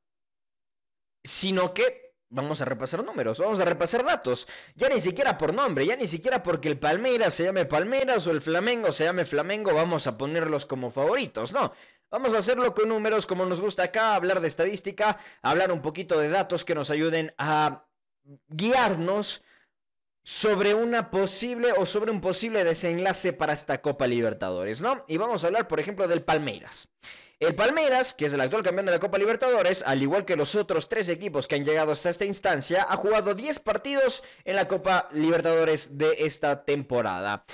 sino 1.24 1.72
que 1.72 2.07
Vamos 2.30 2.60
a 2.60 2.66
repasar 2.66 3.02
números, 3.02 3.38
vamos 3.38 3.58
a 3.60 3.64
repasar 3.64 4.04
datos. 4.04 4.46
Ya 4.74 4.90
ni 4.90 5.00
siquiera 5.00 5.38
por 5.38 5.54
nombre, 5.54 5.86
ya 5.86 5.96
ni 5.96 6.06
siquiera 6.06 6.42
porque 6.42 6.68
el 6.68 6.78
Palmeiras 6.78 7.32
se 7.34 7.44
llame 7.44 7.64
Palmeiras 7.64 8.26
o 8.26 8.30
el 8.30 8.42
Flamengo 8.42 8.92
se 8.92 9.04
llame 9.04 9.24
Flamengo, 9.24 9.72
vamos 9.72 10.06
a 10.06 10.18
ponerlos 10.18 10.66
como 10.66 10.90
favoritos. 10.90 11.52
No, 11.52 11.72
vamos 12.10 12.34
a 12.34 12.38
hacerlo 12.38 12.74
con 12.74 12.90
números 12.90 13.24
como 13.24 13.46
nos 13.46 13.62
gusta 13.62 13.84
acá, 13.84 14.14
hablar 14.14 14.42
de 14.42 14.48
estadística, 14.48 15.18
hablar 15.40 15.72
un 15.72 15.80
poquito 15.80 16.18
de 16.18 16.28
datos 16.28 16.66
que 16.66 16.74
nos 16.74 16.90
ayuden 16.90 17.32
a 17.38 17.86
guiarnos 18.48 19.42
sobre 20.22 20.74
una 20.74 21.10
posible 21.10 21.72
o 21.78 21.86
sobre 21.86 22.10
un 22.10 22.20
posible 22.20 22.62
desenlace 22.62 23.32
para 23.32 23.54
esta 23.54 23.80
Copa 23.80 24.06
Libertadores, 24.06 24.82
¿no? 24.82 25.02
Y 25.08 25.16
vamos 25.16 25.42
a 25.42 25.46
hablar, 25.46 25.66
por 25.66 25.80
ejemplo, 25.80 26.06
del 26.06 26.22
Palmeiras. 26.22 26.90
El 27.40 27.54
Palmeiras, 27.54 28.14
que 28.14 28.26
es 28.26 28.34
el 28.34 28.40
actual 28.40 28.64
campeón 28.64 28.86
de 28.86 28.92
la 28.92 28.98
Copa 28.98 29.16
Libertadores, 29.16 29.84
al 29.86 30.02
igual 30.02 30.24
que 30.24 30.34
los 30.34 30.56
otros 30.56 30.88
tres 30.88 31.08
equipos 31.08 31.46
que 31.46 31.54
han 31.54 31.64
llegado 31.64 31.92
hasta 31.92 32.10
esta 32.10 32.24
instancia, 32.24 32.84
ha 32.88 32.96
jugado 32.96 33.36
10 33.36 33.60
partidos 33.60 34.24
en 34.44 34.56
la 34.56 34.66
Copa 34.66 35.08
Libertadores 35.12 35.96
de 35.96 36.16
esta 36.18 36.64
temporada, 36.64 37.44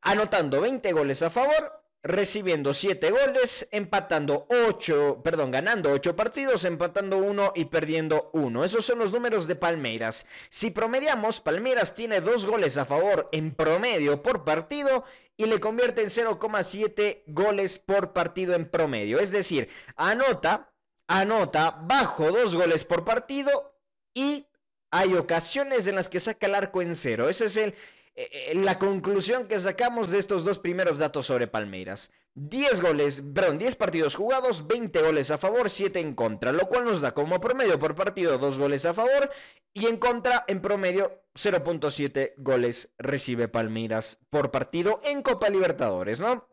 anotando 0.00 0.62
20 0.62 0.90
goles 0.92 1.22
a 1.22 1.28
favor, 1.28 1.84
recibiendo 2.02 2.72
7 2.72 3.10
goles, 3.10 3.68
empatando 3.70 4.46
8, 4.48 5.20
perdón, 5.22 5.50
ganando 5.50 5.90
8 5.90 6.16
partidos, 6.16 6.64
empatando 6.64 7.18
1 7.18 7.52
y 7.54 7.66
perdiendo 7.66 8.30
1. 8.32 8.64
Esos 8.64 8.86
son 8.86 8.98
los 8.98 9.12
números 9.12 9.46
de 9.46 9.56
Palmeiras. 9.56 10.24
Si 10.48 10.70
promediamos, 10.70 11.42
Palmeiras 11.42 11.94
tiene 11.94 12.22
2 12.22 12.46
goles 12.46 12.78
a 12.78 12.86
favor 12.86 13.28
en 13.30 13.54
promedio 13.54 14.22
por 14.22 14.44
partido 14.44 15.04
y 15.36 15.46
le 15.46 15.60
convierte 15.60 16.02
en 16.02 16.08
0,7 16.08 17.24
goles 17.26 17.78
por 17.78 18.12
partido 18.12 18.54
en 18.54 18.70
promedio. 18.70 19.18
Es 19.18 19.32
decir, 19.32 19.68
anota, 19.96 20.72
anota 21.08 21.78
bajo 21.82 22.30
2 22.30 22.54
goles 22.54 22.84
por 22.84 23.04
partido 23.04 23.78
y 24.14 24.46
hay 24.90 25.14
ocasiones 25.14 25.88
en 25.88 25.96
las 25.96 26.08
que 26.08 26.20
saca 26.20 26.46
el 26.46 26.54
arco 26.54 26.80
en 26.80 26.94
cero. 26.94 27.28
Ese 27.28 27.46
es 27.46 27.56
el, 27.56 27.74
eh, 28.16 28.28
eh, 28.32 28.54
la 28.54 28.78
conclusión 28.78 29.48
que 29.48 29.58
sacamos 29.58 30.10
de 30.10 30.18
estos 30.18 30.44
dos 30.44 30.60
primeros 30.60 30.98
datos 30.98 31.26
sobre 31.26 31.48
Palmeiras. 31.48 32.10
10 32.34 32.80
goles, 32.80 33.22
perdón, 33.34 33.58
10 33.58 33.74
partidos 33.76 34.14
jugados, 34.14 34.66
20 34.66 35.02
goles 35.02 35.30
a 35.30 35.38
favor, 35.38 35.68
7 35.68 35.98
en 36.00 36.14
contra, 36.14 36.52
lo 36.52 36.66
cual 36.68 36.84
nos 36.84 37.00
da 37.00 37.12
como 37.12 37.40
promedio 37.40 37.78
por 37.78 37.94
partido 37.94 38.38
2 38.38 38.58
goles 38.58 38.86
a 38.86 38.94
favor 38.94 39.30
y 39.72 39.86
en 39.86 39.96
contra 39.96 40.44
en 40.46 40.60
promedio 40.60 41.22
0.7 41.34 42.34
goles 42.36 42.94
recibe 42.98 43.48
Palmeiras 43.48 44.20
por 44.30 44.50
partido 44.52 45.00
en 45.04 45.22
Copa 45.22 45.48
Libertadores, 45.48 46.20
¿no? 46.20 46.48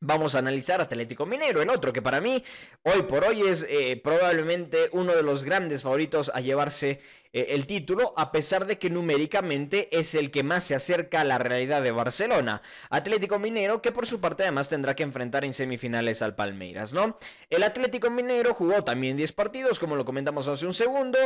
Vamos 0.00 0.36
a 0.36 0.38
analizar 0.38 0.80
Atlético 0.80 1.26
Minero, 1.26 1.60
el 1.60 1.70
otro 1.70 1.92
que 1.92 2.00
para 2.00 2.20
mí 2.20 2.44
hoy 2.84 3.02
por 3.02 3.24
hoy 3.24 3.42
es 3.42 3.66
eh, 3.68 4.00
probablemente 4.02 4.88
uno 4.92 5.12
de 5.12 5.24
los 5.24 5.44
grandes 5.44 5.82
favoritos 5.82 6.30
a 6.32 6.40
llevarse 6.40 7.00
eh, 7.32 7.46
el 7.50 7.66
título, 7.66 8.14
a 8.16 8.30
pesar 8.30 8.64
de 8.66 8.78
que 8.78 8.90
numéricamente 8.90 9.88
es 9.98 10.14
el 10.14 10.30
que 10.30 10.44
más 10.44 10.62
se 10.62 10.76
acerca 10.76 11.22
a 11.22 11.24
la 11.24 11.38
realidad 11.38 11.82
de 11.82 11.90
Barcelona. 11.90 12.62
Atlético 12.90 13.40
Minero 13.40 13.82
que 13.82 13.90
por 13.90 14.06
su 14.06 14.20
parte 14.20 14.44
además 14.44 14.68
tendrá 14.68 14.94
que 14.94 15.02
enfrentar 15.02 15.44
en 15.44 15.52
semifinales 15.52 16.22
al 16.22 16.36
Palmeiras, 16.36 16.94
¿no? 16.94 17.18
El 17.50 17.64
Atlético 17.64 18.08
Minero 18.08 18.54
jugó 18.54 18.84
también 18.84 19.16
10 19.16 19.32
partidos, 19.32 19.80
como 19.80 19.96
lo 19.96 20.04
comentamos 20.04 20.46
hace 20.46 20.64
un 20.64 20.74
segundo. 20.74 21.18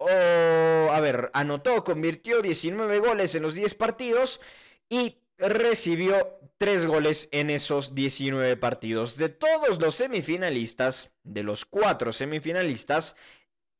a 0.00 1.00
ver, 1.00 1.30
anotó, 1.32 1.84
convirtió 1.84 2.42
19 2.42 2.98
goles 2.98 3.36
en 3.36 3.42
los 3.42 3.54
10 3.54 3.76
partidos 3.76 4.40
y 4.88 5.16
recibió 5.38 6.40
tres 6.58 6.86
goles 6.86 7.28
en 7.32 7.50
esos 7.50 7.94
19 7.94 8.56
partidos. 8.56 9.16
De 9.16 9.28
todos 9.28 9.80
los 9.80 9.94
semifinalistas, 9.96 11.10
de 11.22 11.42
los 11.42 11.64
cuatro 11.64 12.12
semifinalistas, 12.12 13.16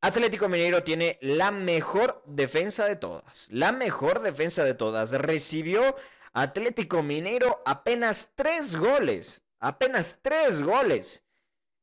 Atlético 0.01 0.47
Mineiro 0.47 0.83
tiene 0.83 1.17
la 1.21 1.51
mejor 1.51 2.23
defensa 2.27 2.85
de 2.85 2.95
todas. 2.95 3.47
La 3.51 3.71
mejor 3.71 4.21
defensa 4.21 4.63
de 4.63 4.75
todas. 4.75 5.11
Recibió 5.11 5.95
Atlético 6.33 7.01
Mineiro 7.01 7.63
apenas 7.65 8.31
tres 8.35 8.75
goles. 8.75 9.41
Apenas 9.59 10.19
tres 10.21 10.61
goles 10.61 11.23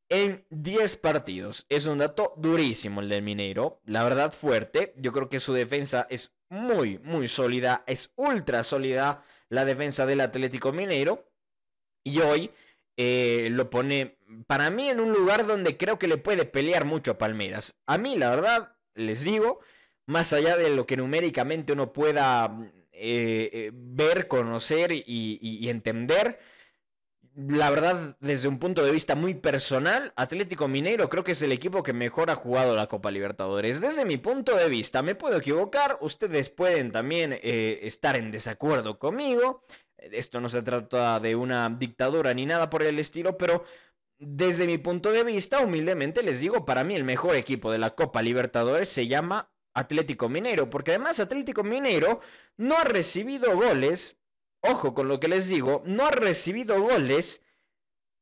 en 0.08 0.46
10 0.50 0.96
partidos. 0.98 1.66
Es 1.68 1.86
un 1.86 1.98
dato 1.98 2.34
durísimo 2.36 3.00
el 3.00 3.08
del 3.08 3.22
Mineiro. 3.22 3.80
La 3.84 4.04
verdad 4.04 4.32
fuerte. 4.32 4.94
Yo 4.96 5.12
creo 5.12 5.28
que 5.28 5.40
su 5.40 5.52
defensa 5.52 6.06
es 6.08 6.36
muy, 6.48 6.98
muy 7.00 7.26
sólida. 7.26 7.82
Es 7.88 8.12
ultra 8.14 8.62
sólida 8.62 9.24
la 9.54 9.64
defensa 9.64 10.06
del 10.06 10.20
Atlético 10.20 10.72
Mineiro. 10.72 11.30
Y 12.04 12.20
hoy 12.20 12.50
eh, 12.96 13.48
lo 13.50 13.70
pone, 13.70 14.18
para 14.46 14.70
mí, 14.70 14.90
en 14.90 15.00
un 15.00 15.12
lugar 15.12 15.46
donde 15.46 15.76
creo 15.76 15.98
que 15.98 16.08
le 16.08 16.18
puede 16.18 16.44
pelear 16.44 16.84
mucho 16.84 17.12
a 17.12 17.18
Palmeiras. 17.18 17.76
A 17.86 17.98
mí, 17.98 18.16
la 18.16 18.30
verdad, 18.30 18.76
les 18.94 19.24
digo, 19.24 19.60
más 20.06 20.32
allá 20.32 20.56
de 20.56 20.70
lo 20.70 20.86
que 20.86 20.96
numéricamente 20.96 21.72
uno 21.72 21.92
pueda 21.92 22.54
eh, 22.92 23.50
eh, 23.52 23.70
ver, 23.72 24.28
conocer 24.28 24.92
y 24.92 25.68
entender, 25.68 26.38
la 27.36 27.68
verdad, 27.70 28.16
desde 28.20 28.48
un 28.48 28.58
punto 28.58 28.84
de 28.84 28.92
vista 28.92 29.16
muy 29.16 29.34
personal, 29.34 30.12
Atlético 30.16 30.68
Mineiro 30.68 31.08
creo 31.08 31.24
que 31.24 31.32
es 31.32 31.42
el 31.42 31.50
equipo 31.50 31.82
que 31.82 31.92
mejor 31.92 32.30
ha 32.30 32.36
jugado 32.36 32.76
la 32.76 32.86
Copa 32.86 33.10
Libertadores. 33.10 33.80
Desde 33.80 34.04
mi 34.04 34.18
punto 34.18 34.56
de 34.56 34.68
vista, 34.68 35.02
me 35.02 35.16
puedo 35.16 35.38
equivocar, 35.38 35.98
ustedes 36.00 36.48
pueden 36.48 36.92
también 36.92 37.32
eh, 37.32 37.80
estar 37.82 38.16
en 38.16 38.30
desacuerdo 38.30 38.98
conmigo. 39.00 39.64
Esto 39.98 40.40
no 40.40 40.48
se 40.48 40.62
trata 40.62 41.18
de 41.18 41.34
una 41.34 41.68
dictadura 41.70 42.32
ni 42.34 42.46
nada 42.46 42.70
por 42.70 42.84
el 42.84 42.98
estilo, 43.00 43.36
pero 43.36 43.64
desde 44.18 44.66
mi 44.66 44.78
punto 44.78 45.10
de 45.10 45.24
vista, 45.24 45.60
humildemente 45.60 46.22
les 46.22 46.40
digo, 46.40 46.64
para 46.64 46.84
mí 46.84 46.94
el 46.94 47.04
mejor 47.04 47.34
equipo 47.34 47.72
de 47.72 47.78
la 47.78 47.96
Copa 47.96 48.22
Libertadores 48.22 48.88
se 48.88 49.08
llama 49.08 49.50
Atlético 49.74 50.28
Mineiro, 50.28 50.70
porque 50.70 50.92
además 50.92 51.18
Atlético 51.18 51.64
Mineiro 51.64 52.20
no 52.56 52.76
ha 52.76 52.84
recibido 52.84 53.56
goles 53.56 54.20
ojo 54.64 54.94
con 54.94 55.08
lo 55.08 55.20
que 55.20 55.28
les 55.28 55.48
digo, 55.48 55.82
no 55.86 56.06
ha 56.06 56.10
recibido 56.10 56.80
goles 56.80 57.42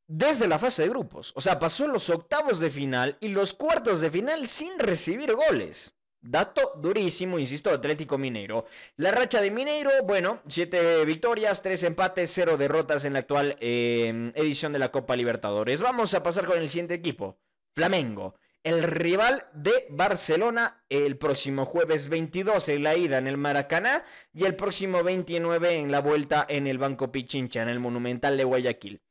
desde 0.06 0.48
la 0.48 0.58
fase 0.58 0.82
de 0.82 0.88
grupos. 0.88 1.32
O 1.36 1.40
sea, 1.40 1.58
pasó 1.58 1.86
los 1.86 2.10
octavos 2.10 2.60
de 2.60 2.70
final 2.70 3.16
y 3.20 3.28
los 3.28 3.52
cuartos 3.52 4.00
de 4.00 4.10
final 4.10 4.46
sin 4.46 4.78
recibir 4.78 5.34
goles. 5.34 5.94
Dato 6.20 6.74
durísimo, 6.76 7.38
insisto, 7.38 7.70
Atlético 7.70 8.16
Mineiro. 8.16 8.66
La 8.96 9.10
racha 9.10 9.40
de 9.40 9.50
Mineiro, 9.50 9.90
bueno, 10.04 10.40
7 10.46 11.04
victorias, 11.04 11.62
3 11.62 11.82
empates, 11.84 12.30
0 12.32 12.56
derrotas 12.56 13.04
en 13.04 13.14
la 13.14 13.20
actual 13.20 13.56
em, 13.58 14.32
edición 14.36 14.72
de 14.72 14.78
la 14.78 14.92
Copa 14.92 15.16
Libertadores. 15.16 15.82
Vamos 15.82 16.14
a 16.14 16.22
pasar 16.22 16.46
con 16.46 16.58
el 16.58 16.68
siguiente 16.68 16.94
equipo, 16.94 17.38
Flamengo 17.74 18.36
el 18.64 18.82
rival 18.82 19.44
de 19.54 19.86
Barcelona 19.90 20.84
el 20.88 21.18
próximo 21.18 21.64
jueves 21.64 22.08
22 22.08 22.68
en 22.68 22.82
la 22.82 22.96
ida 22.96 23.18
en 23.18 23.26
el 23.26 23.36
Maracaná 23.36 24.04
y 24.32 24.44
el 24.44 24.54
próximo 24.54 25.02
29 25.02 25.78
en 25.78 25.90
la 25.90 26.00
vuelta 26.00 26.46
en 26.48 26.66
el 26.66 26.78
Banco 26.78 27.10
Pichincha, 27.10 27.62
en 27.62 27.68
el 27.68 27.80
Monumental 27.80 28.36
de 28.36 28.44
Guayaquil. 28.44 29.02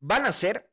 Van 0.00 0.26
a 0.26 0.32
ser, 0.32 0.70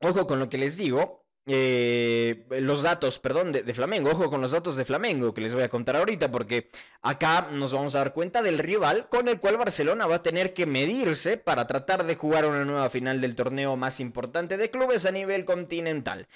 ojo 0.00 0.26
con 0.26 0.38
lo 0.38 0.48
que 0.48 0.58
les 0.58 0.76
digo, 0.76 1.24
eh, 1.46 2.46
los 2.48 2.82
datos, 2.82 3.18
perdón, 3.18 3.52
de, 3.52 3.62
de, 3.62 3.74
Flamengo, 3.74 4.10
ojo 4.10 4.30
con 4.30 4.40
los 4.40 4.52
datos 4.52 4.76
de 4.76 4.84
Flamengo 4.86 5.34
que 5.34 5.42
les 5.42 5.52
voy 5.52 5.62
a 5.62 5.68
contar 5.68 5.94
ahorita, 5.96 6.30
porque 6.30 6.70
acá 7.02 7.48
nos 7.52 7.74
vamos 7.74 7.94
a 7.94 7.98
dar 7.98 8.14
cuenta 8.14 8.40
del 8.40 8.58
rival 8.58 9.10
con 9.10 9.28
el 9.28 9.38
cual 9.38 9.58
Barcelona 9.58 10.06
va 10.06 10.16
a 10.16 10.22
tener 10.22 10.54
que 10.54 10.64
medirse 10.64 11.36
para 11.36 11.66
tratar 11.66 12.04
de 12.06 12.16
jugar 12.16 12.46
una 12.46 12.64
nueva 12.64 12.88
final 12.88 13.20
del 13.20 13.34
torneo 13.34 13.76
más 13.76 14.00
importante 14.00 14.56
de 14.56 14.70
clubes 14.70 15.04
a 15.04 15.10
nivel 15.10 15.44
continental. 15.44 16.28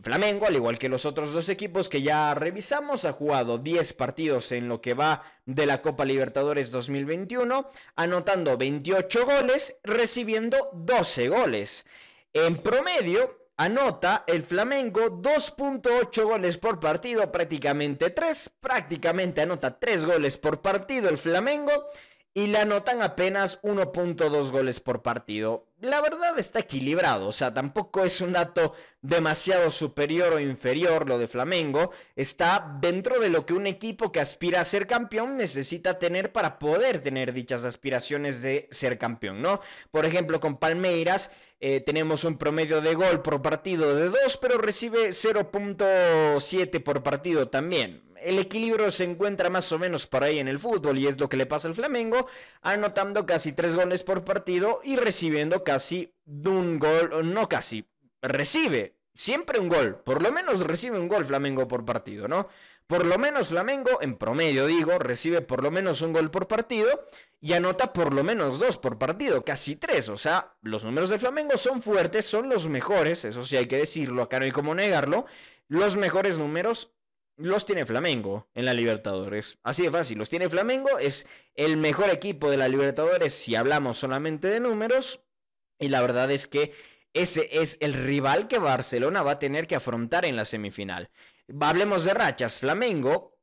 Flamengo, 0.00 0.46
al 0.46 0.54
igual 0.54 0.78
que 0.78 0.88
los 0.88 1.04
otros 1.04 1.32
dos 1.32 1.48
equipos 1.48 1.88
que 1.88 2.00
ya 2.00 2.34
revisamos, 2.34 3.04
ha 3.04 3.12
jugado 3.12 3.58
10 3.58 3.92
partidos 3.94 4.52
en 4.52 4.68
lo 4.68 4.80
que 4.80 4.94
va 4.94 5.22
de 5.46 5.66
la 5.66 5.82
Copa 5.82 6.04
Libertadores 6.04 6.70
2021, 6.70 7.68
anotando 7.96 8.56
28 8.56 9.26
goles, 9.26 9.80
recibiendo 9.82 10.56
12 10.72 11.28
goles. 11.28 11.86
En 12.32 12.58
promedio, 12.62 13.48
anota 13.56 14.24
el 14.28 14.42
Flamengo 14.42 15.20
2.8 15.20 16.22
goles 16.24 16.56
por 16.56 16.78
partido, 16.78 17.30
prácticamente 17.32 18.10
3, 18.10 18.52
prácticamente 18.60 19.40
anota 19.40 19.78
3 19.78 20.04
goles 20.04 20.38
por 20.38 20.62
partido 20.62 21.08
el 21.08 21.18
Flamengo 21.18 21.72
y 22.32 22.46
le 22.46 22.58
anotan 22.58 23.02
apenas 23.02 23.60
1.2 23.62 24.50
goles 24.50 24.78
por 24.80 25.02
partido. 25.02 25.66
La 25.80 26.00
verdad 26.00 26.38
está 26.38 26.60
equilibrado, 26.60 27.28
o 27.28 27.32
sea, 27.32 27.54
tampoco 27.54 28.04
es 28.04 28.20
un 28.20 28.34
dato 28.34 28.74
demasiado 29.00 29.70
superior 29.70 30.34
o 30.34 30.40
inferior 30.40 31.08
lo 31.08 31.18
de 31.18 31.26
Flamengo, 31.26 31.90
está 32.14 32.78
dentro 32.80 33.18
de 33.18 33.30
lo 33.30 33.46
que 33.46 33.54
un 33.54 33.66
equipo 33.66 34.12
que 34.12 34.20
aspira 34.20 34.60
a 34.60 34.64
ser 34.64 34.86
campeón 34.86 35.36
necesita 35.38 35.98
tener 35.98 36.32
para 36.32 36.58
poder 36.58 37.00
tener 37.00 37.32
dichas 37.32 37.64
aspiraciones 37.64 38.42
de 38.42 38.68
ser 38.70 38.98
campeón, 38.98 39.40
¿no? 39.40 39.60
Por 39.90 40.04
ejemplo, 40.04 40.38
con 40.38 40.58
Palmeiras 40.58 41.30
eh, 41.60 41.80
tenemos 41.80 42.24
un 42.24 42.36
promedio 42.36 42.80
de 42.80 42.94
gol 42.94 43.22
por 43.22 43.40
partido 43.42 43.96
de 43.96 44.08
2, 44.10 44.38
pero 44.40 44.58
recibe 44.58 45.08
0.7 45.08 46.82
por 46.82 47.02
partido 47.02 47.48
también 47.48 48.09
el 48.22 48.38
equilibrio 48.38 48.90
se 48.90 49.04
encuentra 49.04 49.50
más 49.50 49.70
o 49.72 49.78
menos 49.78 50.06
por 50.06 50.24
ahí 50.24 50.38
en 50.38 50.48
el 50.48 50.58
fútbol 50.58 50.98
y 50.98 51.06
es 51.06 51.18
lo 51.20 51.28
que 51.28 51.36
le 51.36 51.46
pasa 51.46 51.68
al 51.68 51.74
Flamengo, 51.74 52.26
anotando 52.62 53.26
casi 53.26 53.52
tres 53.52 53.76
goles 53.76 54.02
por 54.02 54.24
partido 54.24 54.80
y 54.84 54.96
recibiendo 54.96 55.64
casi 55.64 56.14
un 56.26 56.78
gol, 56.78 57.32
no 57.32 57.48
casi, 57.48 57.88
recibe 58.22 58.96
siempre 59.14 59.58
un 59.58 59.68
gol, 59.68 59.96
por 59.96 60.22
lo 60.22 60.32
menos 60.32 60.60
recibe 60.60 60.98
un 60.98 61.08
gol 61.08 61.24
Flamengo 61.24 61.68
por 61.68 61.84
partido, 61.84 62.28
¿no? 62.28 62.48
Por 62.86 63.06
lo 63.06 63.18
menos 63.18 63.50
Flamengo, 63.50 63.98
en 64.00 64.16
promedio 64.16 64.66
digo, 64.66 64.98
recibe 64.98 65.42
por 65.42 65.62
lo 65.62 65.70
menos 65.70 66.02
un 66.02 66.12
gol 66.12 66.30
por 66.32 66.48
partido 66.48 67.06
y 67.40 67.52
anota 67.52 67.92
por 67.92 68.12
lo 68.12 68.24
menos 68.24 68.58
dos 68.58 68.78
por 68.78 68.98
partido, 68.98 69.44
casi 69.44 69.76
tres. 69.76 70.08
O 70.08 70.16
sea, 70.16 70.56
los 70.62 70.82
números 70.82 71.08
de 71.08 71.20
Flamengo 71.20 71.56
son 71.56 71.82
fuertes, 71.82 72.26
son 72.26 72.48
los 72.48 72.68
mejores, 72.68 73.24
eso 73.24 73.44
sí 73.44 73.56
hay 73.56 73.66
que 73.66 73.78
decirlo, 73.78 74.22
acá 74.22 74.40
no 74.40 74.44
hay 74.44 74.50
como 74.50 74.74
negarlo. 74.74 75.26
Los 75.68 75.94
mejores 75.94 76.36
números 76.38 76.92
los 77.40 77.64
tiene 77.66 77.86
Flamengo 77.86 78.48
en 78.54 78.64
la 78.64 78.74
Libertadores. 78.74 79.58
Así 79.62 79.84
de 79.84 79.90
fácil, 79.90 80.18
los 80.18 80.28
tiene 80.28 80.48
Flamengo, 80.48 80.98
es 80.98 81.26
el 81.54 81.76
mejor 81.76 82.10
equipo 82.10 82.50
de 82.50 82.56
la 82.56 82.68
Libertadores 82.68 83.34
si 83.34 83.54
hablamos 83.54 83.98
solamente 83.98 84.48
de 84.48 84.60
números. 84.60 85.20
Y 85.78 85.88
la 85.88 86.02
verdad 86.02 86.30
es 86.30 86.46
que 86.46 86.72
ese 87.12 87.48
es 87.60 87.78
el 87.80 87.94
rival 87.94 88.46
que 88.48 88.58
Barcelona 88.58 89.22
va 89.22 89.32
a 89.32 89.38
tener 89.38 89.66
que 89.66 89.76
afrontar 89.76 90.24
en 90.24 90.36
la 90.36 90.44
semifinal. 90.44 91.10
Hablemos 91.60 92.04
de 92.04 92.14
rachas. 92.14 92.60
Flamengo 92.60 93.38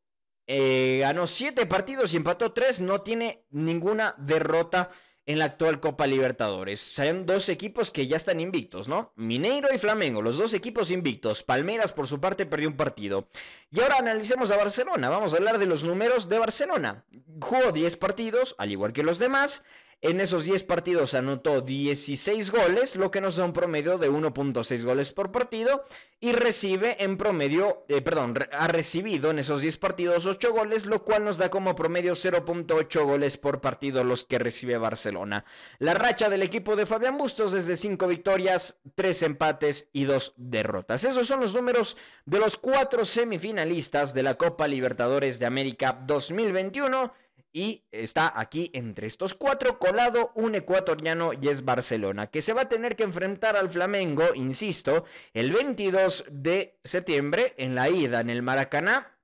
eh, 0.45 0.99
ganó 1.01 1.27
7 1.27 1.65
partidos 1.65 2.13
y 2.13 2.17
empató 2.17 2.53
3, 2.53 2.81
no 2.81 3.01
tiene 3.01 3.45
ninguna 3.49 4.15
derrota 4.17 4.91
en 5.27 5.39
la 5.39 5.45
actual 5.45 5.79
Copa 5.79 6.07
Libertadores. 6.07 6.79
Son 6.79 7.25
dos 7.25 7.49
equipos 7.49 7.91
que 7.91 8.07
ya 8.07 8.15
están 8.15 8.39
invictos, 8.39 8.87
¿no? 8.87 9.11
Mineiro 9.17 9.67
y 9.73 9.77
Flamengo, 9.77 10.21
los 10.21 10.37
dos 10.37 10.53
equipos 10.53 10.89
invictos. 10.89 11.43
Palmeras, 11.43 11.93
por 11.93 12.07
su 12.07 12.19
parte, 12.19 12.45
perdió 12.45 12.69
un 12.69 12.77
partido. 12.77 13.27
Y 13.69 13.81
ahora 13.81 13.97
analicemos 13.99 14.49
a 14.51 14.57
Barcelona. 14.57 15.09
Vamos 15.09 15.33
a 15.33 15.37
hablar 15.37 15.59
de 15.59 15.67
los 15.67 15.83
números 15.83 16.29
de 16.29 16.39
Barcelona. 16.39 17.05
Jugó 17.41 17.73
10 17.73 17.97
partidos, 17.97 18.55
al 18.57 18.71
igual 18.71 18.93
que 18.93 19.03
los 19.03 19.19
demás. 19.19 19.63
En 20.01 20.21
esos 20.21 20.45
10 20.45 20.63
partidos 20.63 21.15
anotó 21.15 21.61
16 21.61 22.51
goles, 22.51 22.95
lo 22.95 23.09
que 23.09 23.19
nos 23.19 23.37
da 23.37 23.45
un 23.45 23.51
promedio 23.51 23.97
de 23.97 24.11
1.6 24.11 24.85
goles 24.85 25.11
por 25.11 25.31
partido 25.31 25.83
y 26.19 26.33
recibe 26.33 27.03
en 27.03 27.17
promedio, 27.17 27.83
eh, 27.89 28.03
perdón, 28.03 28.35
ha 28.51 28.67
recibido 28.67 29.31
en 29.31 29.39
esos 29.39 29.61
10 29.61 29.77
partidos 29.77 30.27
8 30.27 30.53
goles, 30.53 30.85
lo 30.85 31.03
cual 31.03 31.25
nos 31.25 31.39
da 31.39 31.49
como 31.49 31.73
promedio 31.73 32.13
0.8 32.13 33.05
goles 33.05 33.37
por 33.37 33.59
partido 33.59 34.03
los 34.03 34.23
que 34.23 34.37
recibe 34.37 34.77
Barcelona. 34.77 35.45
La 35.79 35.95
racha 35.95 36.29
del 36.29 36.43
equipo 36.43 36.75
de 36.75 36.85
Fabián 36.85 37.17
Bustos 37.17 37.55
es 37.55 37.65
de 37.65 37.75
5 37.75 38.07
victorias, 38.07 38.79
3 38.93 39.23
empates 39.23 39.89
y 39.93 40.03
2 40.03 40.33
derrotas. 40.37 41.05
Esos 41.05 41.27
son 41.27 41.39
los 41.39 41.55
números 41.55 41.97
de 42.25 42.37
los 42.37 42.55
4 42.55 43.03
semifinalistas 43.03 44.13
de 44.13 44.21
la 44.21 44.35
Copa 44.35 44.67
Libertadores 44.67 45.39
de 45.39 45.47
América 45.47 45.99
2021 46.05 47.11
y 47.57 47.87
está 47.91 48.31
aquí 48.39 48.69
entre 48.75 49.07
estos 49.07 49.33
cuatro 49.33 49.79
colado 49.79 50.31
un 50.35 50.53
ecuatoriano 50.53 51.31
y 51.41 51.47
es 51.47 51.65
Barcelona, 51.65 52.27
que 52.27 52.43
se 52.43 52.53
va 52.53 52.61
a 52.61 52.69
tener 52.69 52.95
que 52.95 53.01
enfrentar 53.01 53.55
al 53.55 53.71
Flamengo, 53.71 54.35
insisto, 54.35 55.05
el 55.33 55.51
22 55.51 56.25
de 56.29 56.77
septiembre 56.83 57.55
en 57.57 57.73
la 57.73 57.89
ida 57.89 58.19
en 58.19 58.29
el 58.29 58.43
Maracaná. 58.43 59.17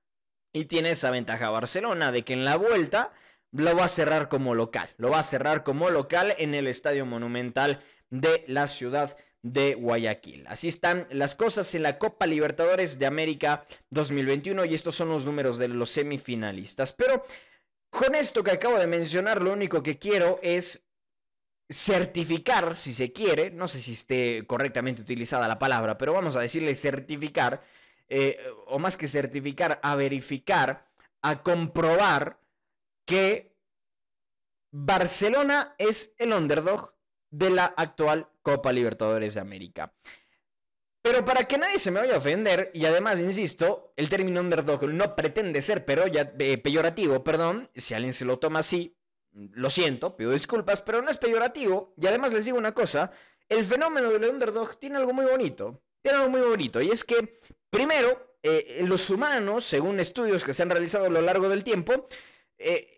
Y 0.52 0.64
tiene 0.64 0.90
esa 0.90 1.12
ventaja 1.12 1.48
Barcelona 1.50 2.10
de 2.10 2.24
que 2.24 2.32
en 2.32 2.44
la 2.44 2.56
vuelta 2.56 3.12
lo 3.52 3.76
va 3.76 3.84
a 3.84 3.88
cerrar 3.88 4.28
como 4.28 4.56
local. 4.56 4.90
Lo 4.96 5.10
va 5.10 5.20
a 5.20 5.22
cerrar 5.22 5.62
como 5.62 5.90
local 5.90 6.34
en 6.36 6.54
el 6.54 6.66
Estadio 6.66 7.06
Monumental 7.06 7.84
de 8.10 8.42
la 8.48 8.66
ciudad 8.66 9.16
de 9.42 9.74
Guayaquil. 9.74 10.44
Así 10.48 10.66
están 10.66 11.06
las 11.10 11.36
cosas 11.36 11.72
en 11.76 11.84
la 11.84 11.98
Copa 11.98 12.26
Libertadores 12.26 12.98
de 12.98 13.06
América 13.06 13.64
2021 13.90 14.64
y 14.64 14.74
estos 14.74 14.96
son 14.96 15.10
los 15.10 15.24
números 15.24 15.58
de 15.58 15.68
los 15.68 15.90
semifinalistas. 15.90 16.92
Pero 16.92 17.22
con 17.94 18.14
esto 18.14 18.42
que 18.42 18.50
acabo 18.50 18.78
de 18.78 18.86
mencionar, 18.86 19.40
lo 19.40 19.52
único 19.52 19.82
que 19.82 19.98
quiero 19.98 20.38
es 20.42 20.84
certificar, 21.70 22.74
si 22.76 22.92
se 22.92 23.12
quiere, 23.12 23.50
no 23.50 23.68
sé 23.68 23.78
si 23.78 23.92
esté 23.92 24.44
correctamente 24.46 25.02
utilizada 25.02 25.48
la 25.48 25.58
palabra, 25.58 25.96
pero 25.96 26.12
vamos 26.12 26.36
a 26.36 26.40
decirle 26.40 26.74
certificar, 26.74 27.62
eh, 28.08 28.38
o 28.66 28.78
más 28.78 28.96
que 28.96 29.08
certificar, 29.08 29.80
a 29.82 29.94
verificar, 29.96 30.86
a 31.22 31.42
comprobar 31.42 32.38
que 33.06 33.54
Barcelona 34.72 35.74
es 35.78 36.12
el 36.18 36.32
underdog 36.32 36.94
de 37.30 37.50
la 37.50 37.66
actual 37.66 38.28
Copa 38.42 38.72
Libertadores 38.72 39.34
de 39.34 39.40
América. 39.40 39.94
Pero 41.04 41.22
para 41.22 41.44
que 41.44 41.58
nadie 41.58 41.78
se 41.78 41.90
me 41.90 42.00
vaya 42.00 42.14
a 42.14 42.16
ofender, 42.16 42.70
y 42.72 42.86
además, 42.86 43.20
insisto, 43.20 43.92
el 43.94 44.08
término 44.08 44.40
underdog 44.40 44.88
no 44.88 45.14
pretende 45.14 45.60
ser 45.60 45.84
pero 45.84 46.06
ya, 46.06 46.32
eh, 46.38 46.56
peyorativo, 46.56 47.22
perdón, 47.22 47.68
si 47.74 47.92
alguien 47.92 48.14
se 48.14 48.24
lo 48.24 48.38
toma 48.38 48.60
así, 48.60 48.96
lo 49.32 49.68
siento, 49.68 50.16
pido 50.16 50.30
disculpas, 50.30 50.80
pero 50.80 51.02
no 51.02 51.10
es 51.10 51.18
peyorativo. 51.18 51.92
Y 51.98 52.06
además 52.06 52.32
les 52.32 52.46
digo 52.46 52.56
una 52.56 52.72
cosa, 52.72 53.12
el 53.50 53.66
fenómeno 53.66 54.10
del 54.10 54.24
underdog 54.30 54.78
tiene 54.78 54.96
algo 54.96 55.12
muy 55.12 55.26
bonito, 55.26 55.82
tiene 56.00 56.20
algo 56.20 56.30
muy 56.30 56.40
bonito, 56.40 56.80
y 56.80 56.88
es 56.88 57.04
que, 57.04 57.34
primero, 57.68 58.38
eh, 58.42 58.82
los 58.86 59.10
humanos, 59.10 59.64
según 59.64 60.00
estudios 60.00 60.42
que 60.42 60.54
se 60.54 60.62
han 60.62 60.70
realizado 60.70 61.04
a 61.04 61.10
lo 61.10 61.20
largo 61.20 61.50
del 61.50 61.64
tiempo, 61.64 62.06
eh, 62.56 62.93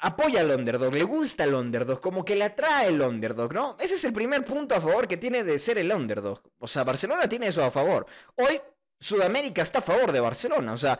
apoya 0.00 0.40
al 0.40 0.50
underdog, 0.50 0.94
le 0.94 1.04
gusta 1.04 1.44
el 1.44 1.54
underdog, 1.54 2.00
como 2.00 2.24
que 2.24 2.36
le 2.36 2.44
atrae 2.44 2.88
el 2.88 3.00
underdog, 3.02 3.52
¿no? 3.52 3.76
Ese 3.78 3.94
es 3.94 4.04
el 4.04 4.12
primer 4.12 4.44
punto 4.44 4.74
a 4.74 4.80
favor 4.80 5.06
que 5.06 5.16
tiene 5.16 5.44
de 5.44 5.58
ser 5.58 5.78
el 5.78 5.92
underdog. 5.92 6.40
O 6.58 6.66
sea, 6.66 6.84
Barcelona 6.84 7.28
tiene 7.28 7.48
eso 7.48 7.62
a 7.62 7.70
favor. 7.70 8.06
Hoy 8.36 8.60
Sudamérica 8.98 9.62
está 9.62 9.80
a 9.80 9.82
favor 9.82 10.12
de 10.12 10.20
Barcelona, 10.20 10.72
o 10.72 10.76
sea, 10.76 10.98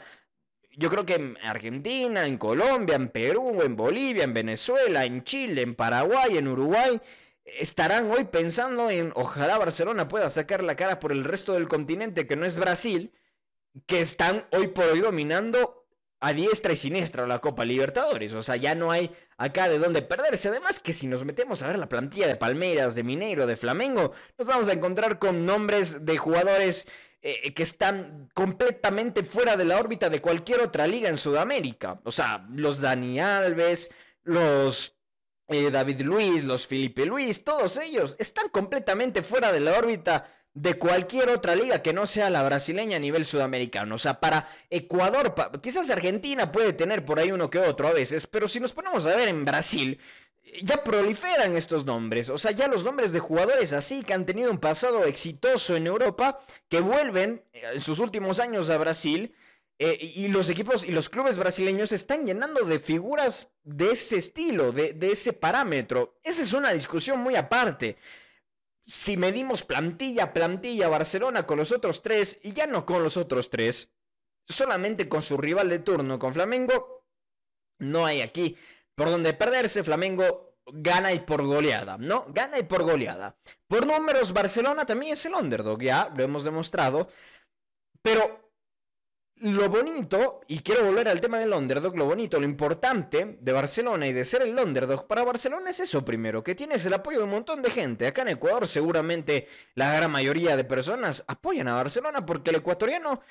yo 0.77 0.89
creo 0.89 1.05
que 1.05 1.15
en 1.15 1.37
Argentina, 1.43 2.27
en 2.27 2.39
Colombia, 2.39 2.95
en 2.97 3.09
Perú, 3.09 3.61
en 3.63 3.75
Bolivia, 3.77 4.25
en 4.25 4.35
Venezuela, 4.35 5.05
en 5.05 5.25
Chile, 5.25 5.63
en 5.63 5.75
Paraguay, 5.75 6.39
en 6.39 6.49
Uruguay, 6.49 7.01
estarán 7.45 8.11
hoy 8.11 8.25
pensando 8.25 8.91
en 8.91 9.13
ojalá 9.15 9.59
Barcelona 9.59 10.09
pueda 10.09 10.31
sacar 10.31 10.63
la 10.63 10.77
cara 10.77 11.01
por 11.01 11.13
el 11.13 11.25
resto 11.25 11.55
del 11.55 11.69
continente 11.69 12.27
que 12.27 12.37
no 12.37 12.47
es 12.47 12.59
Brasil, 12.59 13.13
que 13.87 14.01
están 14.01 14.47
hoy 14.53 14.69
por 14.69 14.85
hoy 14.87 15.01
dominando 15.01 15.80
a 16.21 16.33
diestra 16.33 16.73
y 16.73 16.77
siniestra 16.77 17.27
la 17.27 17.41
Copa 17.41 17.65
Libertadores. 17.65 18.35
O 18.35 18.43
sea, 18.43 18.57
ya 18.57 18.75
no 18.75 18.91
hay 18.91 19.11
acá 19.39 19.69
de 19.69 19.79
dónde 19.79 20.03
perderse. 20.03 20.49
Además 20.49 20.79
que 20.79 20.93
si 20.93 21.07
nos 21.07 21.25
metemos 21.25 21.63
a 21.63 21.69
ver 21.69 21.79
la 21.79 21.89
plantilla 21.89 22.27
de 22.27 22.37
Palmeiras, 22.37 22.95
de 22.95 23.03
Mineiro, 23.03 23.47
de 23.47 23.57
Flamengo, 23.57 24.13
nos 24.39 24.47
vamos 24.47 24.69
a 24.69 24.73
encontrar 24.73 25.19
con 25.19 25.47
nombres 25.47 26.05
de 26.05 26.19
jugadores 26.19 26.87
eh, 27.23 27.53
que 27.55 27.63
están 27.63 28.31
completamente 28.35 29.23
fuera 29.23 29.57
de 29.57 29.65
la 29.65 29.79
órbita 29.79 30.11
de 30.11 30.21
cualquier 30.21 30.61
otra 30.61 30.87
liga 30.87 31.09
en 31.09 31.19
Sudamérica. 31.19 32.01
O 32.05 32.11
sea, 32.11 32.47
los 32.51 32.81
Dani 32.81 33.19
Alves, 33.21 33.91
los 34.23 34.97
eh, 35.49 35.71
David 35.71 36.03
Luis, 36.03 36.45
los 36.45 36.67
Felipe 36.67 37.07
Luis, 37.07 37.45
todos 37.45 37.77
ellos 37.79 38.15
están 38.19 38.49
completamente 38.51 39.23
fuera 39.23 39.53
de 39.53 39.61
la 39.61 39.73
órbita 39.73 40.33
de 40.55 40.75
cualquier 40.79 41.29
otra 41.29 41.55
liga 41.55 41.83
que 41.83 41.93
no 41.93 42.07
sea 42.07 42.29
la 42.31 42.43
brasileña 42.43 42.97
a 42.97 43.01
nivel 43.01 43.25
sudamericano. 43.25 43.95
O 43.95 43.99
sea, 43.99 44.21
para 44.21 44.49
Ecuador, 44.69 45.35
quizás 45.63 45.91
Argentina 45.91 46.51
puede 46.51 46.73
tener 46.73 47.05
por 47.05 47.19
ahí 47.19 47.31
uno 47.31 47.51
que 47.51 47.59
otro 47.59 47.89
a 47.89 47.93
veces, 47.93 48.27
pero 48.27 48.49
si 48.49 48.61
nos 48.61 48.73
ponemos 48.73 49.07
a 49.07 49.15
ver 49.17 49.29
en 49.29 49.45
Brasil, 49.45 49.99
ya 50.63 50.83
proliferan 50.83 51.57
estos 51.57 51.85
nombres. 51.85 52.29
O 52.31 52.39
sea, 52.39 52.51
ya 52.51 52.67
los 52.67 52.85
nombres 52.85 53.13
de 53.13 53.21
jugadores 53.21 53.73
así 53.73 54.03
que 54.03 54.15
han 54.15 54.27
tenido 54.27 54.51
un 54.51 54.59
pasado 54.59 55.05
exitoso 55.05 55.77
en 55.77 55.87
Europa, 55.87 56.39
que 56.69 56.81
vuelven 56.81 57.45
eh, 57.53 57.63
en 57.75 57.81
sus 57.81 58.01
últimos 58.01 58.41
años 58.41 58.71
a 58.71 58.79
Brasil. 58.79 59.35
Eh, 59.83 59.97
y 59.99 60.29
los 60.29 60.51
equipos 60.51 60.85
y 60.85 60.91
los 60.91 61.09
clubes 61.09 61.39
brasileños 61.39 61.91
están 61.93 62.27
llenando 62.27 62.67
de 62.67 62.79
figuras 62.79 63.53
de 63.65 63.93
ese 63.93 64.19
estilo, 64.19 64.73
de, 64.73 64.93
de 64.93 65.13
ese 65.13 65.33
parámetro. 65.33 66.19
Esa 66.23 66.43
es 66.43 66.53
una 66.53 66.71
discusión 66.73 67.21
muy 67.21 67.35
aparte 67.35 67.97
si 68.91 69.17
medimos 69.17 69.63
plantilla 69.63 70.33
plantilla 70.33 70.89
Barcelona 70.89 71.47
con 71.47 71.59
los 71.59 71.71
otros 71.71 72.03
tres, 72.03 72.41
y 72.43 72.53
ya 72.53 72.67
no 72.67 72.85
con 72.85 73.05
los 73.05 73.17
otros 73.17 73.49
tres, 73.49 73.93
solamente 74.49 75.09
con 75.09 75.23
su 75.23 75.37
rival 75.37 75.69
de 75.69 75.79
turno, 75.79 76.19
con 76.19 76.35
Flamengo, 76.35 77.07
no 77.79 78.05
hay 78.05 78.21
aquí 78.21 78.57
por 78.97 79.09
donde 79.09 79.33
perderse. 79.33 79.85
Flamengo 79.85 80.57
gana 80.67 81.13
y 81.13 81.21
por 81.21 81.47
goleada, 81.47 81.99
¿no? 81.99 82.27
Gana 82.31 82.59
y 82.59 82.65
por 82.65 82.83
goleada. 82.83 83.37
Por 83.69 83.87
números, 83.87 84.33
Barcelona 84.33 84.85
también 84.85 85.13
es 85.13 85.25
el 85.25 85.35
underdog, 85.35 85.81
ya 85.81 86.13
lo 86.17 86.25
hemos 86.25 86.43
demostrado. 86.43 87.09
Pero 88.03 88.50
lo 89.41 89.71
bonito, 89.71 90.43
y 90.49 90.59
quiero 90.59 90.85
volver 90.85 91.09
al 91.09 91.21
tema 91.21 91.39
del 91.39 91.53
underdog, 91.53 91.97
lo 91.97 92.05
bonito, 92.05 92.39
lo 92.39 92.45
importante 92.45 93.39
de 93.41 93.53
Barcelona 93.53 94.07
y 94.07 94.13
de 94.13 94.25
ser 94.25 94.43
el 94.43 94.59
underdog 94.59 95.07
para 95.07 95.25
Barcelona 95.25 95.71
es 95.71 95.81
eso 95.81 96.05
primero, 96.05 96.45
que 96.45 96.55
tienes 96.55 96.85
el 96.85 96.93
apoyo 96.93 97.19
de 97.19 97.25
un 97.25 97.31
montón 97.31 97.63
de 97.63 97.71
gente. 97.71 98.07
Acá 98.07 98.23
en 98.23 98.29
Ecuador 98.29 98.69
seguramente 98.69 99.49
la 99.75 99.95
gran 99.95 100.11
mayoría 100.11 100.57
de 100.57 100.65
personas 100.65 101.25
apoyan 101.27 101.69
a 101.69 101.75
Barcelona 101.75 102.27
porque 102.27 102.51
el 102.51 102.57
ecuatoriano, 102.57 103.23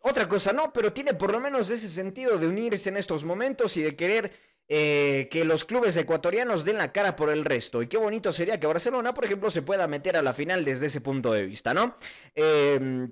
otra 0.00 0.28
cosa 0.28 0.52
no, 0.52 0.72
pero 0.74 0.92
tiene 0.92 1.14
por 1.14 1.32
lo 1.32 1.40
menos 1.40 1.70
ese 1.70 1.88
sentido 1.88 2.36
de 2.36 2.48
unirse 2.48 2.90
en 2.90 2.98
estos 2.98 3.24
momentos 3.24 3.78
y 3.78 3.82
de 3.82 3.96
querer 3.96 4.32
eh, 4.68 5.28
que 5.30 5.46
los 5.46 5.64
clubes 5.64 5.96
ecuatorianos 5.96 6.66
den 6.66 6.76
la 6.76 6.92
cara 6.92 7.16
por 7.16 7.30
el 7.30 7.46
resto. 7.46 7.80
Y 7.80 7.86
qué 7.86 7.96
bonito 7.96 8.30
sería 8.30 8.60
que 8.60 8.66
Barcelona, 8.66 9.14
por 9.14 9.24
ejemplo, 9.24 9.50
se 9.50 9.62
pueda 9.62 9.86
meter 9.88 10.18
a 10.18 10.22
la 10.22 10.34
final 10.34 10.66
desde 10.66 10.86
ese 10.86 11.00
punto 11.00 11.32
de 11.32 11.46
vista, 11.46 11.72
¿no? 11.72 11.96
Eh, 12.34 13.08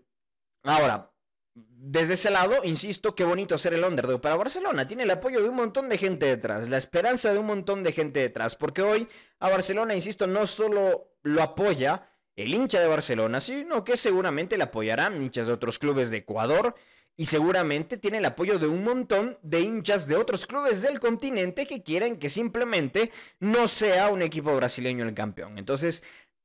ahora, 0.64 1.13
desde 1.54 2.14
ese 2.14 2.30
lado, 2.30 2.64
insisto, 2.64 3.14
qué 3.14 3.24
bonito 3.24 3.56
ser 3.58 3.74
el 3.74 3.84
underdog 3.84 4.20
para 4.20 4.36
Barcelona. 4.36 4.88
Tiene 4.88 5.04
el 5.04 5.10
apoyo 5.10 5.42
de 5.42 5.48
un 5.48 5.56
montón 5.56 5.88
de 5.88 5.98
gente 5.98 6.26
detrás, 6.26 6.68
la 6.68 6.78
esperanza 6.78 7.32
de 7.32 7.38
un 7.38 7.46
montón 7.46 7.82
de 7.82 7.92
gente 7.92 8.20
detrás. 8.20 8.56
Porque 8.56 8.82
hoy 8.82 9.08
a 9.38 9.48
Barcelona, 9.48 9.94
insisto, 9.94 10.26
no 10.26 10.46
solo 10.46 11.12
lo 11.22 11.42
apoya 11.42 12.08
el 12.34 12.52
hincha 12.52 12.80
de 12.80 12.88
Barcelona, 12.88 13.38
sino 13.38 13.84
que 13.84 13.96
seguramente 13.96 14.56
le 14.56 14.64
apoyarán 14.64 15.22
hinchas 15.22 15.46
de 15.46 15.52
otros 15.52 15.78
clubes 15.78 16.10
de 16.10 16.18
Ecuador. 16.18 16.74
Y 17.16 17.26
seguramente 17.26 17.96
tiene 17.96 18.18
el 18.18 18.24
apoyo 18.24 18.58
de 18.58 18.66
un 18.66 18.82
montón 18.82 19.38
de 19.42 19.60
hinchas 19.60 20.08
de 20.08 20.16
otros 20.16 20.46
clubes 20.46 20.82
del 20.82 20.98
continente 20.98 21.64
que 21.64 21.84
quieren 21.84 22.16
que 22.16 22.28
simplemente 22.28 23.12
no 23.38 23.68
sea 23.68 24.08
un 24.08 24.20
equipo 24.20 24.56
brasileño 24.56 25.06
el 25.06 25.14
campeón. 25.14 25.56
Entonces, 25.56 26.02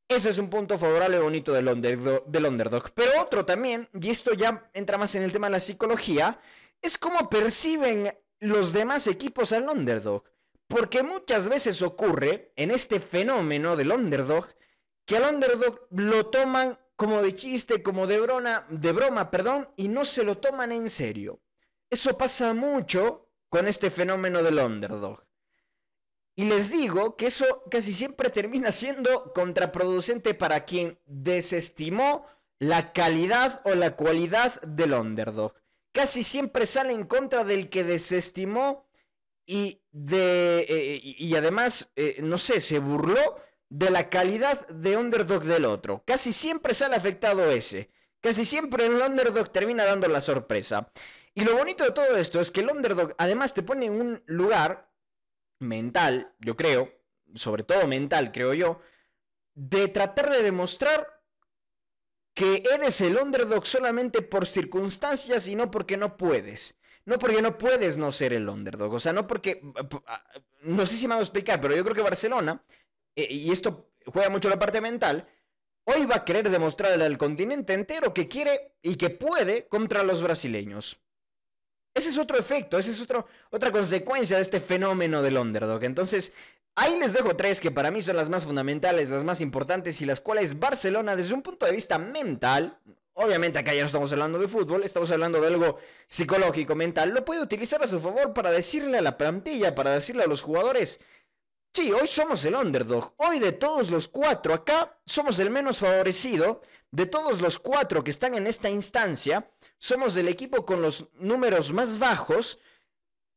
ese 0.10 0.30
es 0.30 0.40
un 0.40 0.50
punto 0.50 0.78
favorable 0.80 1.20
bonito 1.20 1.54
del 1.54 1.68
underdog, 1.68 2.26
del 2.26 2.46
underdog. 2.48 2.92
Pero 2.96 3.22
otro 3.22 3.46
también, 3.46 3.88
y 3.94 4.10
esto 4.10 4.34
ya 4.34 4.70
entra 4.74 4.98
más 4.98 5.14
en 5.14 5.22
el 5.22 5.32
tema 5.32 5.48
de 5.48 5.52
la 5.52 5.60
psicología, 5.60 6.42
es 6.82 6.98
cómo 6.98 7.30
perciben 7.30 8.12
los 8.40 8.74
demás 8.74 9.06
equipos 9.06 9.52
al 9.52 9.70
underdog. 9.70 10.24
Porque 10.68 11.04
muchas 11.04 11.48
veces 11.48 11.82
ocurre 11.84 12.52
en 12.56 12.72
este 12.72 13.00
fenómeno 13.00 13.76
del 13.76 13.92
underdog 13.92 14.48
que 15.06 15.18
al 15.18 15.36
underdog 15.36 15.88
lo 15.92 16.26
toman 16.26 16.78
como 16.96 17.22
de 17.22 17.36
chiste, 17.36 17.84
como 17.84 18.08
de 18.08 18.20
broma, 18.20 18.66
de 18.70 18.92
broma, 18.92 19.30
perdón, 19.30 19.70
y 19.78 19.88
no 19.90 20.06
se 20.06 20.24
lo 20.24 20.38
toman 20.38 20.72
en 20.72 20.90
serio. 20.90 21.40
Eso 21.90 22.18
pasa 22.18 22.54
mucho 22.56 23.30
con 23.48 23.68
este 23.68 23.92
fenómeno 23.92 24.42
del 24.42 24.58
underdog. 24.58 25.24
Y 26.40 26.46
les 26.46 26.72
digo 26.72 27.18
que 27.18 27.26
eso 27.26 27.66
casi 27.70 27.92
siempre 27.92 28.30
termina 28.30 28.72
siendo 28.72 29.34
contraproducente 29.34 30.34
para 30.34 30.64
quien 30.64 30.98
desestimó 31.06 32.26
la 32.60 32.94
calidad 32.94 33.62
o 33.66 33.76
la 33.76 33.98
cualidad 33.98 34.62
del 34.62 34.94
underdog. 34.94 35.54
Casi 35.92 36.24
siempre 36.24 36.66
sale 36.66 36.94
en 36.94 37.04
contra 37.04 37.44
del 37.44 37.68
que 37.68 37.84
desestimó 37.84 38.88
y, 39.46 39.82
de, 39.92 40.66
eh, 40.70 41.02
y 41.04 41.36
además, 41.36 41.92
eh, 41.98 42.20
no 42.24 42.38
sé, 42.38 42.62
se 42.62 42.80
burló 42.80 43.36
de 43.68 43.90
la 43.90 44.08
calidad 44.08 44.66
de 44.70 44.96
underdog 44.96 45.44
del 45.44 45.66
otro. 45.66 46.04
Casi 46.08 46.32
siempre 46.32 46.74
sale 46.74 46.96
afectado 46.96 47.52
ese. 47.52 47.92
Casi 48.22 48.46
siempre 48.46 48.86
el 48.86 48.94
underdog 48.94 49.52
termina 49.52 49.84
dando 49.84 50.08
la 50.08 50.22
sorpresa. 50.22 50.90
Y 51.34 51.44
lo 51.44 51.58
bonito 51.58 51.84
de 51.84 51.92
todo 51.92 52.16
esto 52.16 52.40
es 52.40 52.50
que 52.50 52.62
el 52.62 52.72
underdog 52.72 53.14
además 53.18 53.54
te 53.54 53.62
pone 53.62 53.88
en 53.88 54.00
un 54.00 54.24
lugar 54.26 54.89
mental, 55.60 56.34
yo 56.40 56.56
creo, 56.56 56.92
sobre 57.36 57.64
todo 57.64 57.88
mental, 57.88 58.32
creo 58.32 58.54
yo, 58.54 58.82
de 59.54 59.88
tratar 59.90 60.30
de 60.30 60.42
demostrar 60.42 61.22
que 62.34 62.64
eres 62.74 63.02
el 63.02 63.18
underdog 63.18 63.66
solamente 63.66 64.22
por 64.22 64.48
circunstancias 64.48 65.48
y 65.48 65.56
no 65.56 65.70
porque 65.70 65.98
no 65.98 66.16
puedes. 66.18 66.78
No 67.06 67.18
porque 67.18 67.42
no 67.42 67.58
puedes 67.58 67.98
no 67.98 68.12
ser 68.12 68.34
el 68.34 68.48
underdog. 68.48 68.94
O 68.94 69.00
sea, 69.00 69.14
no 69.14 69.28
porque... 69.28 69.62
No 70.62 70.86
sé 70.86 70.96
si 70.96 71.08
me 71.08 71.16
hago 71.16 71.24
explicar, 71.24 71.60
pero 71.60 71.76
yo 71.76 71.84
creo 71.84 71.96
que 71.96 72.02
Barcelona, 72.02 72.64
eh, 73.16 73.28
y 73.30 73.52
esto 73.52 73.92
juega 74.06 74.30
mucho 74.30 74.50
la 74.50 74.60
parte 74.60 74.80
mental, 74.82 75.28
hoy 75.86 76.06
va 76.06 76.18
a 76.18 76.26
querer 76.26 76.50
demostrarle 76.50 77.06
al 77.06 77.18
continente 77.18 77.74
entero 77.74 78.14
que 78.14 78.28
quiere 78.28 78.76
y 78.82 78.96
que 78.96 79.10
puede 79.10 79.68
contra 79.68 80.04
los 80.04 80.22
brasileños. 80.22 81.02
Ese 81.94 82.10
es 82.10 82.18
otro 82.18 82.38
efecto, 82.38 82.78
esa 82.78 82.92
es 82.92 83.02
otro, 83.02 83.26
otra 83.50 83.72
consecuencia 83.72 84.38
de 84.38 84.44
este 84.44 84.60
fenómeno 84.60 85.22
del 85.22 85.38
underdog. 85.38 85.84
Entonces, 85.84 86.34
ahí 86.76 86.98
les 87.00 87.14
dejo 87.14 87.36
tres 87.36 87.60
que 87.60 87.72
para 87.72 87.92
mí 87.92 88.02
son 88.02 88.16
las 88.16 88.30
más 88.30 88.46
fundamentales, 88.46 89.10
las 89.10 89.24
más 89.24 89.42
importantes 89.42 90.02
y 90.02 90.06
las 90.06 90.22
cuales 90.22 90.60
Barcelona, 90.60 91.16
desde 91.16 91.34
un 91.34 91.42
punto 91.42 91.66
de 91.66 91.74
vista 91.74 91.98
mental, 91.98 92.80
obviamente 93.14 93.60
acá 93.60 93.74
ya 93.74 93.82
no 93.82 93.88
estamos 93.88 94.12
hablando 94.14 94.40
de 94.40 94.48
fútbol, 94.48 94.84
estamos 94.84 95.12
hablando 95.12 95.42
de 95.42 95.48
algo 95.48 95.78
psicológico, 96.08 96.76
mental, 96.76 97.10
lo 97.10 97.26
puede 97.26 97.42
utilizar 97.42 97.84
a 97.84 97.88
su 97.88 98.00
favor 98.00 98.34
para 98.34 98.52
decirle 98.52 98.98
a 98.98 99.02
la 99.02 99.18
plantilla, 99.18 99.76
para 99.76 99.94
decirle 99.94 100.24
a 100.24 100.28
los 100.28 100.42
jugadores, 100.42 101.00
sí, 101.74 101.92
hoy 101.92 102.08
somos 102.08 102.44
el 102.46 102.56
underdog, 102.56 103.14
hoy 103.18 103.40
de 103.40 103.52
todos 103.52 103.90
los 103.90 104.08
cuatro 104.08 104.54
acá 104.54 105.00
somos 105.06 105.40
el 105.40 105.50
menos 105.50 105.80
favorecido, 105.80 106.62
de 106.92 107.06
todos 107.06 107.42
los 107.42 107.60
cuatro 107.60 108.04
que 108.04 108.12
están 108.12 108.36
en 108.36 108.48
esta 108.48 108.70
instancia, 108.70 109.52
somos 109.78 110.18
el 110.18 110.28
equipo 110.28 110.66
con 110.66 110.82
los 110.82 111.10
números 111.14 111.72
más 111.72 112.00
bajos, 112.00 112.60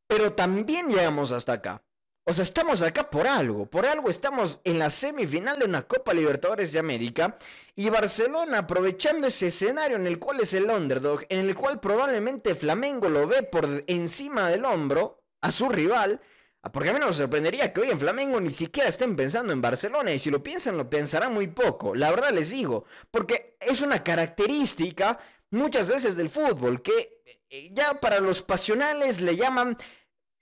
pero 0.07 0.33
también 0.33 0.89
llegamos 0.89 1.31
hasta 1.31 1.53
acá. 1.53 1.83
O 2.25 2.31
sea, 2.31 2.43
estamos 2.43 2.81
acá 2.81 3.09
por 3.09 3.27
algo, 3.27 3.65
por 3.65 3.85
algo 3.85 4.09
estamos 4.09 4.61
en 4.63 4.79
la 4.79 4.89
semifinal 4.89 5.59
de 5.59 5.65
una 5.65 5.85
Copa 5.85 6.13
Libertadores 6.13 6.71
de 6.71 6.79
América 6.79 7.35
y 7.75 7.89
Barcelona 7.89 8.59
aprovechando 8.59 9.27
ese 9.27 9.47
escenario 9.47 9.97
en 9.97 10.07
el 10.07 10.19
cual 10.19 10.39
es 10.39 10.53
el 10.53 10.69
underdog, 10.69 11.25
en 11.27 11.39
el 11.39 11.53
cual 11.53 11.81
probablemente 11.81 12.55
Flamengo 12.55 13.09
lo 13.09 13.27
ve 13.27 13.43
por 13.43 13.67
encima 13.87 14.47
del 14.47 14.63
hombro 14.63 15.21
a 15.41 15.51
su 15.51 15.67
rival, 15.67 16.21
porque 16.71 16.89
a 16.89 16.93
mí 16.93 16.99
no 16.99 17.07
me 17.07 17.13
sorprendería 17.13 17.73
que 17.73 17.81
hoy 17.81 17.89
en 17.91 17.99
Flamengo 17.99 18.39
ni 18.39 18.51
siquiera 18.51 18.87
estén 18.87 19.15
pensando 19.15 19.51
en 19.51 19.61
Barcelona 19.61 20.13
y 20.13 20.19
si 20.19 20.31
lo 20.31 20.41
piensan 20.41 20.77
lo 20.77 20.89
pensarán 20.89 21.33
muy 21.33 21.47
poco, 21.47 21.93
la 21.93 22.09
verdad 22.09 22.31
les 22.31 22.51
digo, 22.51 22.85
porque 23.11 23.57
es 23.59 23.81
una 23.81 24.03
característica 24.03 25.19
muchas 25.49 25.89
veces 25.89 26.15
del 26.15 26.29
fútbol 26.29 26.81
que 26.81 27.21
eh, 27.49 27.69
ya 27.73 27.99
para 27.99 28.19
los 28.19 28.41
pasionales 28.41 29.19
le 29.19 29.35
llaman 29.35 29.77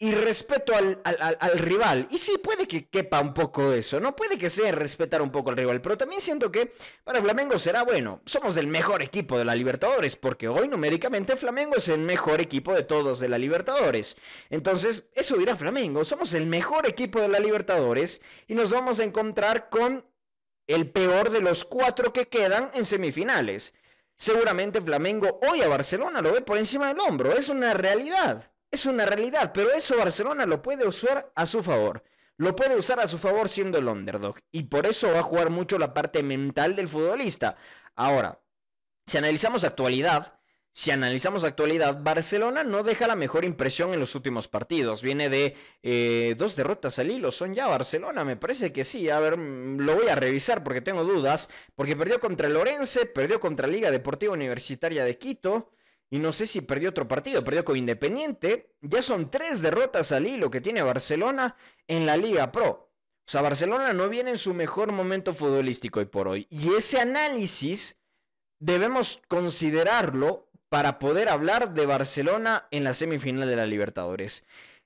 y 0.02 0.14
respeto 0.14 0.74
al, 0.76 1.60
rival. 1.60 2.08
Y 2.10 2.18
sí, 2.18 2.40
puede 2.40 2.68
que 2.68 2.88
quepa 2.88 3.22
un 3.22 3.36
poco 3.36 3.70
de 3.70 3.78
eso, 3.78 4.00
¿no? 4.00 4.16
Puede 4.16 4.36
que 4.36 4.50
sea 4.50 4.72
respetar 4.72 5.22
un 5.22 5.30
poco 5.32 5.52
al 5.52 5.58
rival, 5.58 5.80
pero 5.80 5.96
también 5.96 6.22
siento 6.22 6.52
que 6.52 6.72
para 7.04 7.22
Flamengo 7.22 7.60
será 7.60 7.84
bueno. 7.84 8.20
Somos 8.26 8.58
el 8.58 8.66
mejor 8.66 9.04
equipo 9.04 9.38
de 9.38 9.46
la 9.46 9.54
Libertadores, 9.54 10.16
porque 10.16 10.48
hoy 10.48 10.68
numéricamente 10.68 11.38
Flamengo 11.38 11.76
es 11.76 11.88
el 11.88 12.00
mejor 12.00 12.42
equipo 12.42 12.74
de 12.74 12.82
todos 12.82 13.20
de 13.20 13.30
la 13.30 13.38
Libertadores. 13.38 14.18
Entonces, 14.50 15.06
eso 15.14 15.38
dirá 15.38 15.56
Flamengo, 15.56 16.04
somos 16.04 16.34
el 16.34 16.48
mejor 16.48 16.88
equipo 16.88 17.22
de 17.22 17.28
la 17.28 17.40
Libertadores 17.40 18.22
y 18.48 18.56
nos 18.56 18.72
vamos 18.72 19.00
a 19.00 19.04
encontrar 19.04 19.70
con 19.70 20.04
el 20.66 20.90
peor 20.90 21.30
de 21.30 21.42
los 21.42 21.64
cuatro 21.64 22.12
que 22.12 22.28
quedan 22.28 22.72
en 22.74 22.86
semifinales. 22.86 23.76
Seguramente 24.16 24.82
Flamengo 24.82 25.40
hoy 25.48 25.62
a 25.62 25.68
Barcelona 25.68 26.24
lo 26.24 26.32
ve 26.32 26.42
por 26.42 26.58
encima 26.58 26.88
del 26.88 27.00
hombro, 27.02 27.38
es 27.38 27.50
una 27.50 27.76
realidad. 27.76 28.51
Es 28.72 28.86
una 28.86 29.06
realidad, 29.06 29.52
pero 29.54 29.72
eso 29.72 29.98
Barcelona 29.98 30.46
lo 30.46 30.62
puede 30.62 30.88
usar 30.88 31.32
a 31.36 31.46
su 31.46 31.62
favor. 31.62 32.04
Lo 32.38 32.56
puede 32.56 32.78
usar 32.78 33.00
a 33.02 33.08
su 33.08 33.18
favor 33.18 33.50
siendo 33.50 33.78
el 33.78 33.88
underdog. 33.88 34.38
Y 34.52 34.64
por 34.64 34.88
eso 34.88 35.12
va 35.12 35.20
a 35.20 35.24
jugar 35.24 35.50
mucho 35.50 35.78
la 35.78 35.94
parte 35.94 36.24
mental 36.24 36.76
del 36.76 36.88
futbolista. 36.88 37.58
Ahora, 37.96 38.42
si 39.06 39.18
analizamos 39.18 39.66
actualidad, 39.66 40.40
si 40.72 40.92
analizamos 40.92 41.44
actualidad, 41.44 42.02
Barcelona 42.02 42.64
no 42.64 42.82
deja 42.84 43.06
la 43.06 43.18
mejor 43.18 43.44
impresión 43.44 43.94
en 43.94 44.00
los 44.00 44.16
últimos 44.16 44.48
partidos. 44.48 45.02
Viene 45.02 45.28
de 45.30 45.58
eh, 45.84 46.36
dos 46.38 46.56
derrotas 46.56 46.98
al 46.98 47.12
hilo. 47.12 47.32
Son 47.34 47.54
ya 47.54 47.68
Barcelona, 47.68 48.24
me 48.24 48.38
parece 48.38 48.72
que 48.72 48.86
sí. 48.86 49.10
A 49.10 49.20
ver, 49.20 49.36
mm, 49.38 49.80
lo 49.82 49.96
voy 49.96 50.08
a 50.08 50.16
revisar 50.16 50.64
porque 50.64 50.80
tengo 50.82 51.04
dudas. 51.04 51.50
Porque 51.76 51.98
perdió 51.98 52.22
contra 52.22 52.48
el 52.48 52.54
Lorense, 52.54 53.06
perdió 53.06 53.42
contra 53.42 53.68
Liga 53.68 53.92
Deportiva 53.92 54.32
Universitaria 54.34 55.04
de 55.04 55.18
Quito. 55.18 55.72
Y 56.12 56.20
no 56.20 56.34
sé 56.34 56.46
si 56.46 56.60
perdió 56.60 56.90
otro 56.90 57.08
partido, 57.08 57.44
perdió 57.44 57.64
con 57.64 57.78
Independiente. 57.78 58.76
Ya 58.82 59.02
son 59.02 59.32
tres 59.32 59.62
derrotas 59.62 60.12
al 60.12 60.28
hilo 60.28 60.52
que 60.52 60.60
tiene 60.60 60.82
Barcelona 60.82 61.56
en 61.88 62.06
la 62.06 62.18
Liga 62.18 62.52
Pro. 62.52 62.92
O 63.26 63.32
sea, 63.32 63.42
Barcelona 63.42 63.94
no 63.94 64.10
viene 64.10 64.32
en 64.32 64.38
su 64.38 64.54
mejor 64.54 64.92
momento 64.92 65.34
futbolístico 65.34 66.02
hoy 66.02 66.06
por 66.06 66.28
hoy. 66.28 66.48
Y 66.50 66.74
ese 66.74 67.00
análisis 67.00 67.98
debemos 68.60 69.22
considerarlo 69.30 70.50
para 70.68 71.00
poder 71.00 71.30
hablar 71.30 71.74
de 71.74 71.86
Barcelona 71.86 72.68
en 72.72 72.84
la 72.84 72.94
semifinal 72.94 73.48
de 73.48 73.56
la 73.56 73.66
Libertadores. 73.66 74.44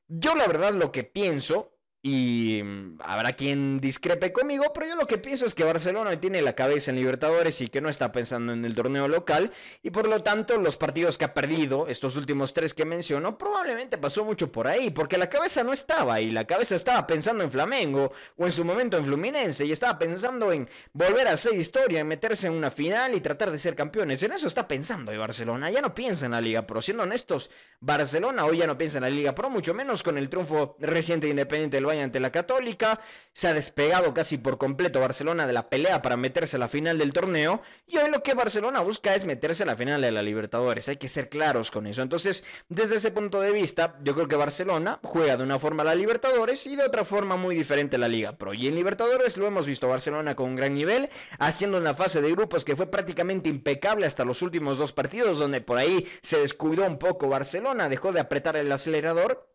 Yo 0.08 0.36
la 0.36 0.46
verdad 0.46 0.74
lo 0.74 0.92
que 0.92 1.04
pienso 1.04 1.75
y 2.08 2.62
mm, 2.64 3.00
habrá 3.00 3.34
quien 3.34 3.82
discrepe 3.82 4.32
conmigo, 4.32 4.66
pero 4.76 4.86
yo 4.86 4.96
lo 4.96 5.08
que 5.08 5.18
pienso 5.18 5.48
es 5.48 5.56
que 5.56 5.64
Barcelona 5.64 6.20
tiene 6.20 6.44
la 6.44 6.54
cabeza 6.54 6.92
en 6.92 6.98
Libertadores 6.98 7.62
y 7.62 7.68
que 7.68 7.82
no 7.82 7.90
está 7.90 8.12
pensando 8.12 8.54
en 8.54 8.64
el 8.64 8.76
torneo 8.76 9.08
local. 9.08 9.52
Y 9.82 9.90
por 9.90 10.08
lo 10.08 10.22
tanto, 10.22 10.58
los 10.58 10.78
partidos 10.78 11.18
que 11.18 11.26
ha 11.26 11.34
perdido, 11.34 11.88
estos 11.88 12.16
últimos 12.16 12.54
tres 12.54 12.76
que 12.76 12.86
menciono, 12.86 13.40
probablemente 13.40 13.98
pasó 13.98 14.24
mucho 14.24 14.52
por 14.52 14.68
ahí, 14.68 14.92
porque 14.92 15.18
la 15.18 15.30
cabeza 15.30 15.64
no 15.64 15.74
estaba 15.74 16.14
ahí. 16.14 16.30
La 16.30 16.46
cabeza 16.46 16.76
estaba 16.76 17.08
pensando 17.08 17.44
en 17.44 17.50
Flamengo 17.50 18.12
o 18.38 18.46
en 18.46 18.52
su 18.52 18.64
momento 18.64 18.98
en 18.98 19.06
Fluminense 19.06 19.66
y 19.66 19.72
estaba 19.72 19.98
pensando 19.98 20.52
en 20.52 20.70
volver 20.94 21.28
a 21.28 21.32
hacer 21.32 21.56
historia, 21.56 22.02
en 22.02 22.08
meterse 22.08 22.46
en 22.46 22.54
una 22.54 22.70
final 22.70 23.16
y 23.16 23.20
tratar 23.20 23.50
de 23.50 23.58
ser 23.58 23.76
campeones. 23.76 24.22
En 24.22 24.32
eso 24.32 24.48
está 24.48 24.68
pensando 24.68 25.12
hoy 25.12 25.18
Barcelona. 25.18 25.72
Ya 25.72 25.82
no 25.82 25.96
piensa 25.96 26.28
en 26.28 26.34
la 26.34 26.42
Liga 26.42 26.68
Pro. 26.68 26.84
Siendo 26.84 27.02
honestos, 27.02 27.50
Barcelona 27.80 28.46
hoy 28.46 28.58
ya 28.58 28.68
no 28.68 28.78
piensa 28.78 29.00
en 29.00 29.06
la 29.06 29.10
Liga 29.10 29.34
Pro, 29.34 29.50
mucho 29.50 29.74
menos 29.74 30.04
con 30.04 30.20
el 30.20 30.30
triunfo 30.30 30.78
reciente 30.80 31.26
e 31.26 31.32
independiente 31.32 31.78
del 31.78 31.95
ante 32.02 32.20
la 32.20 32.32
Católica, 32.32 33.00
se 33.34 33.48
ha 33.48 33.54
despegado 33.54 34.14
casi 34.14 34.38
por 34.38 34.58
completo 34.58 35.00
Barcelona 35.00 35.48
de 35.48 35.54
la 35.54 35.70
pelea 35.70 36.02
para 36.02 36.18
meterse 36.18 36.58
a 36.58 36.60
la 36.60 36.68
final 36.68 36.98
del 36.98 37.14
torneo 37.14 37.62
y 37.88 37.98
hoy 37.98 38.10
lo 38.10 38.24
que 38.24 38.34
Barcelona 38.34 38.82
busca 38.82 39.16
es 39.16 39.26
meterse 39.26 39.64
a 39.64 39.66
la 39.66 39.76
final 39.76 40.02
de 40.02 40.12
la 40.12 40.22
Libertadores, 40.22 40.90
hay 40.90 40.98
que 40.98 41.08
ser 41.08 41.30
claros 41.30 41.72
con 41.72 41.88
eso. 41.88 42.02
Entonces, 42.02 42.44
desde 42.70 42.96
ese 42.96 43.12
punto 43.12 43.42
de 43.42 43.52
vista, 43.52 43.98
yo 44.04 44.14
creo 44.14 44.28
que 44.28 44.36
Barcelona 44.36 45.00
juega 45.04 45.38
de 45.38 45.44
una 45.44 45.60
forma 45.60 45.84
la 45.84 45.96
Libertadores 45.96 46.66
y 46.68 46.76
de 46.76 46.84
otra 46.84 47.06
forma 47.06 47.36
muy 47.36 47.56
diferente 47.56 47.98
la 47.98 48.08
Liga 48.08 48.38
Pro. 48.38 48.54
Y 48.54 48.68
en 48.68 48.76
Libertadores 48.76 49.38
lo 49.38 49.48
hemos 49.48 49.68
visto 49.68 49.88
Barcelona 49.88 50.36
con 50.36 50.50
un 50.50 50.56
gran 50.56 50.74
nivel, 50.74 51.10
haciendo 51.40 51.78
una 51.78 51.94
fase 51.94 52.22
de 52.22 52.32
grupos 52.32 52.66
que 52.66 52.76
fue 52.76 52.88
prácticamente 52.88 53.50
impecable 53.50 54.06
hasta 54.06 54.26
los 54.26 54.42
últimos 54.42 54.78
dos 54.78 54.94
partidos, 54.94 55.40
donde 55.40 55.62
por 55.62 55.78
ahí 55.78 56.08
se 56.22 56.40
descuidó 56.40 56.86
un 56.86 56.98
poco 56.98 57.28
Barcelona, 57.28 57.90
dejó 57.90 58.12
de 58.12 58.20
apretar 58.20 58.56
el 58.56 58.72
acelerador, 58.72 59.50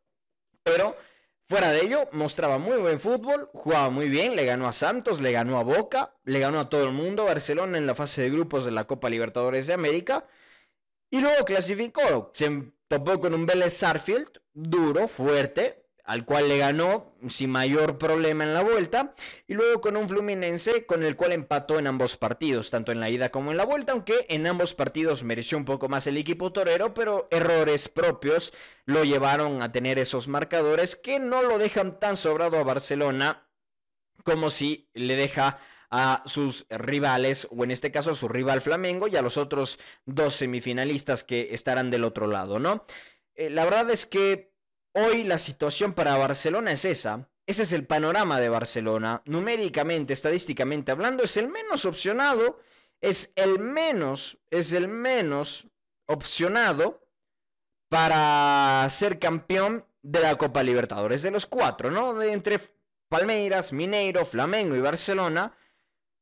pero 0.63 0.97
Fuera 1.51 1.73
de 1.73 1.81
ello, 1.81 2.09
mostraba 2.13 2.59
muy 2.59 2.77
buen 2.77 3.01
fútbol, 3.01 3.51
jugaba 3.53 3.91
muy 3.91 4.09
bien, 4.09 4.37
le 4.37 4.45
ganó 4.45 4.69
a 4.69 4.73
Santos, 4.73 5.21
le 5.21 5.33
ganó 5.33 5.59
a 5.59 5.65
Boca, 5.65 6.15
le 6.23 6.39
ganó 6.39 6.61
a 6.61 6.69
todo 6.69 6.85
el 6.85 6.93
mundo, 6.93 7.25
Barcelona 7.25 7.77
en 7.77 7.89
la 7.89 7.97
fase 7.97 8.23
de 8.23 8.31
grupos 8.31 8.65
de 8.65 8.71
la 8.71 8.85
Copa 8.85 9.11
Libertadores 9.11 9.67
de 9.67 9.73
América. 9.73 10.29
Y 11.11 11.21
luego 11.21 11.45
clasificó, 11.45 12.31
se 12.35 12.73
topó 12.87 13.19
con 13.19 13.35
un 13.35 13.47
Vélez 13.47 13.73
Sarfield, 13.73 14.29
duro, 14.53 15.09
fuerte, 15.09 15.80
al 16.11 16.25
cual 16.25 16.49
le 16.49 16.59
ganó 16.59 17.15
sin 17.29 17.51
mayor 17.51 17.97
problema 17.97 18.43
en 18.43 18.53
la 18.53 18.65
vuelta, 18.65 19.15
y 19.47 19.55
luego 19.55 19.81
con 19.81 19.97
un 19.97 20.09
Fluminense 20.09 20.85
con 20.85 21.05
el 21.05 21.15
cual 21.15 21.31
empató 21.31 21.79
en 21.79 21.87
ambos 21.87 22.17
partidos, 22.17 22.69
tanto 22.69 22.91
en 22.91 22.99
la 22.99 23.09
ida 23.09 23.29
como 23.31 23.53
en 23.53 23.57
la 23.57 23.65
vuelta, 23.65 23.93
aunque 23.93 24.27
en 24.29 24.45
ambos 24.49 24.75
partidos 24.75 25.23
mereció 25.23 25.57
un 25.57 25.65
poco 25.65 25.89
más 25.89 26.09
el 26.09 26.17
equipo 26.17 26.53
torero, 26.53 26.95
pero 26.95 27.29
errores 27.31 27.89
propios 27.89 28.53
lo 28.87 29.05
llevaron 29.05 29.63
a 29.63 29.71
tener 29.71 30.01
esos 30.01 30.27
marcadores 30.27 30.97
que 30.97 31.21
no 31.21 31.45
lo 31.45 31.59
dejan 31.59 32.01
tan 32.01 32.17
sobrado 32.17 32.59
a 32.59 32.65
Barcelona 32.65 33.49
como 34.25 34.51
si 34.51 34.91
le 34.93 35.15
deja 35.15 35.61
a 35.91 36.25
sus 36.27 36.67
rivales, 36.71 37.47
o 37.53 37.63
en 37.63 37.71
este 37.71 37.93
caso 37.93 38.11
a 38.11 38.15
su 38.17 38.27
rival 38.27 38.61
Flamengo 38.61 39.07
y 39.07 39.15
a 39.15 39.23
los 39.23 39.37
otros 39.37 39.79
dos 40.07 40.35
semifinalistas 40.35 41.23
que 41.23 41.51
estarán 41.53 41.89
del 41.89 42.03
otro 42.03 42.27
lado, 42.27 42.59
¿no? 42.59 42.85
Eh, 43.37 43.49
la 43.49 43.65
verdad 43.65 43.89
es 43.91 44.07
que 44.07 44.50
Hoy 44.93 45.23
la 45.23 45.39
situación 45.39 45.93
para 45.93 46.17
Barcelona 46.17 46.73
es 46.73 46.85
esa. 46.85 47.29
Ese 47.47 47.63
es 47.63 47.73
el 47.73 47.87
panorama 47.87 48.41
de 48.41 48.49
Barcelona. 48.49 49.23
Numéricamente, 49.25 50.13
estadísticamente 50.13 50.91
hablando, 50.91 51.23
es 51.23 51.37
el 51.37 51.49
menos 51.49 51.85
opcionado, 51.85 52.59
es 53.01 53.33
el 53.37 53.59
menos, 53.59 54.39
es 54.51 54.73
el 54.73 54.89
menos 54.89 55.69
opcionado 56.07 57.07
para 57.89 58.87
ser 58.91 59.19
campeón 59.19 59.85
de 60.03 60.21
la 60.21 60.37
Copa 60.37 60.63
Libertadores, 60.63 61.23
de 61.23 61.31
los 61.31 61.47
cuatro, 61.47 61.91
¿no? 61.91 62.15
De 62.15 62.33
entre 62.33 62.61
Palmeiras, 63.09 63.73
Mineiro, 63.73 64.25
Flamengo 64.25 64.75
y 64.75 64.81
Barcelona, 64.81 65.57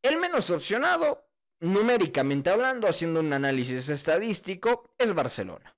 el 0.02 0.16
menos 0.16 0.50
opcionado, 0.50 1.26
numéricamente 1.61 2.50
hablando, 2.50 2.87
haciendo 2.87 3.20
un 3.20 3.33
análisis 3.33 3.88
estadístico, 3.88 4.94
es 4.98 5.14
Barcelona. 5.14 5.76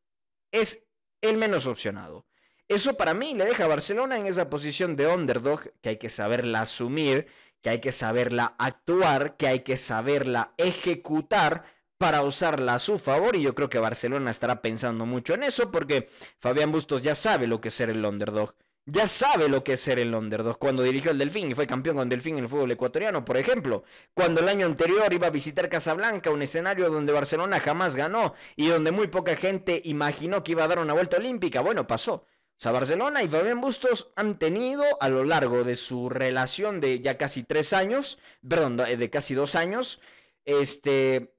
Es 0.52 0.86
el 1.20 1.36
menos 1.36 1.66
opcionado. 1.66 2.26
Eso 2.70 2.94
para 2.94 3.14
mí 3.14 3.34
le 3.34 3.44
deja 3.46 3.64
a 3.64 3.66
Barcelona 3.66 4.16
en 4.16 4.26
esa 4.26 4.48
posición 4.48 4.94
de 4.94 5.08
underdog 5.08 5.72
que 5.80 5.88
hay 5.88 5.96
que 5.96 6.08
saberla 6.08 6.60
asumir, 6.60 7.26
que 7.62 7.70
hay 7.70 7.80
que 7.80 7.90
saberla 7.90 8.54
actuar, 8.58 9.36
que 9.36 9.48
hay 9.48 9.60
que 9.60 9.76
saberla 9.76 10.54
ejecutar 10.56 11.64
para 11.98 12.22
usarla 12.22 12.74
a 12.74 12.78
su 12.78 13.00
favor 13.00 13.34
y 13.34 13.42
yo 13.42 13.56
creo 13.56 13.68
que 13.68 13.80
Barcelona 13.80 14.30
estará 14.30 14.62
pensando 14.62 15.04
mucho 15.04 15.34
en 15.34 15.42
eso 15.42 15.72
porque 15.72 16.08
Fabián 16.38 16.70
Bustos 16.70 17.02
ya 17.02 17.16
sabe 17.16 17.48
lo 17.48 17.60
que 17.60 17.68
es 17.68 17.74
ser 17.74 17.90
el 17.90 18.04
underdog. 18.04 18.54
Ya 18.86 19.08
sabe 19.08 19.48
lo 19.48 19.64
que 19.64 19.72
es 19.72 19.80
ser 19.80 19.98
el 19.98 20.14
underdog. 20.14 20.56
Cuando 20.58 20.84
dirigió 20.84 21.10
el 21.10 21.18
Delfín 21.18 21.50
y 21.50 21.56
fue 21.56 21.66
campeón 21.66 21.96
con 21.96 22.08
Delfín 22.08 22.38
en 22.38 22.44
el 22.44 22.48
fútbol 22.48 22.70
ecuatoriano, 22.70 23.24
por 23.24 23.36
ejemplo. 23.36 23.82
Cuando 24.14 24.42
el 24.42 24.48
año 24.48 24.66
anterior 24.66 25.12
iba 25.12 25.26
a 25.26 25.30
visitar 25.30 25.68
Casablanca, 25.68 26.30
un 26.30 26.42
escenario 26.42 26.88
donde 26.88 27.12
Barcelona 27.12 27.58
jamás 27.58 27.96
ganó 27.96 28.34
y 28.54 28.68
donde 28.68 28.92
muy 28.92 29.08
poca 29.08 29.34
gente 29.34 29.80
imaginó 29.84 30.44
que 30.44 30.52
iba 30.52 30.62
a 30.62 30.68
dar 30.68 30.78
una 30.78 30.92
vuelta 30.92 31.16
olímpica. 31.16 31.62
Bueno, 31.62 31.88
pasó. 31.88 32.26
O 32.60 32.62
sea, 32.62 32.72
Barcelona 32.72 33.22
y 33.22 33.28
Fabián 33.28 33.62
Bustos 33.62 34.10
han 34.16 34.38
tenido 34.38 34.84
a 35.00 35.08
lo 35.08 35.24
largo 35.24 35.64
de 35.64 35.76
su 35.76 36.10
relación 36.10 36.78
de 36.78 37.00
ya 37.00 37.16
casi 37.16 37.42
tres 37.42 37.72
años, 37.72 38.18
perdón, 38.46 38.76
de 38.76 39.08
casi 39.08 39.32
dos 39.32 39.54
años, 39.54 39.98
este, 40.44 41.32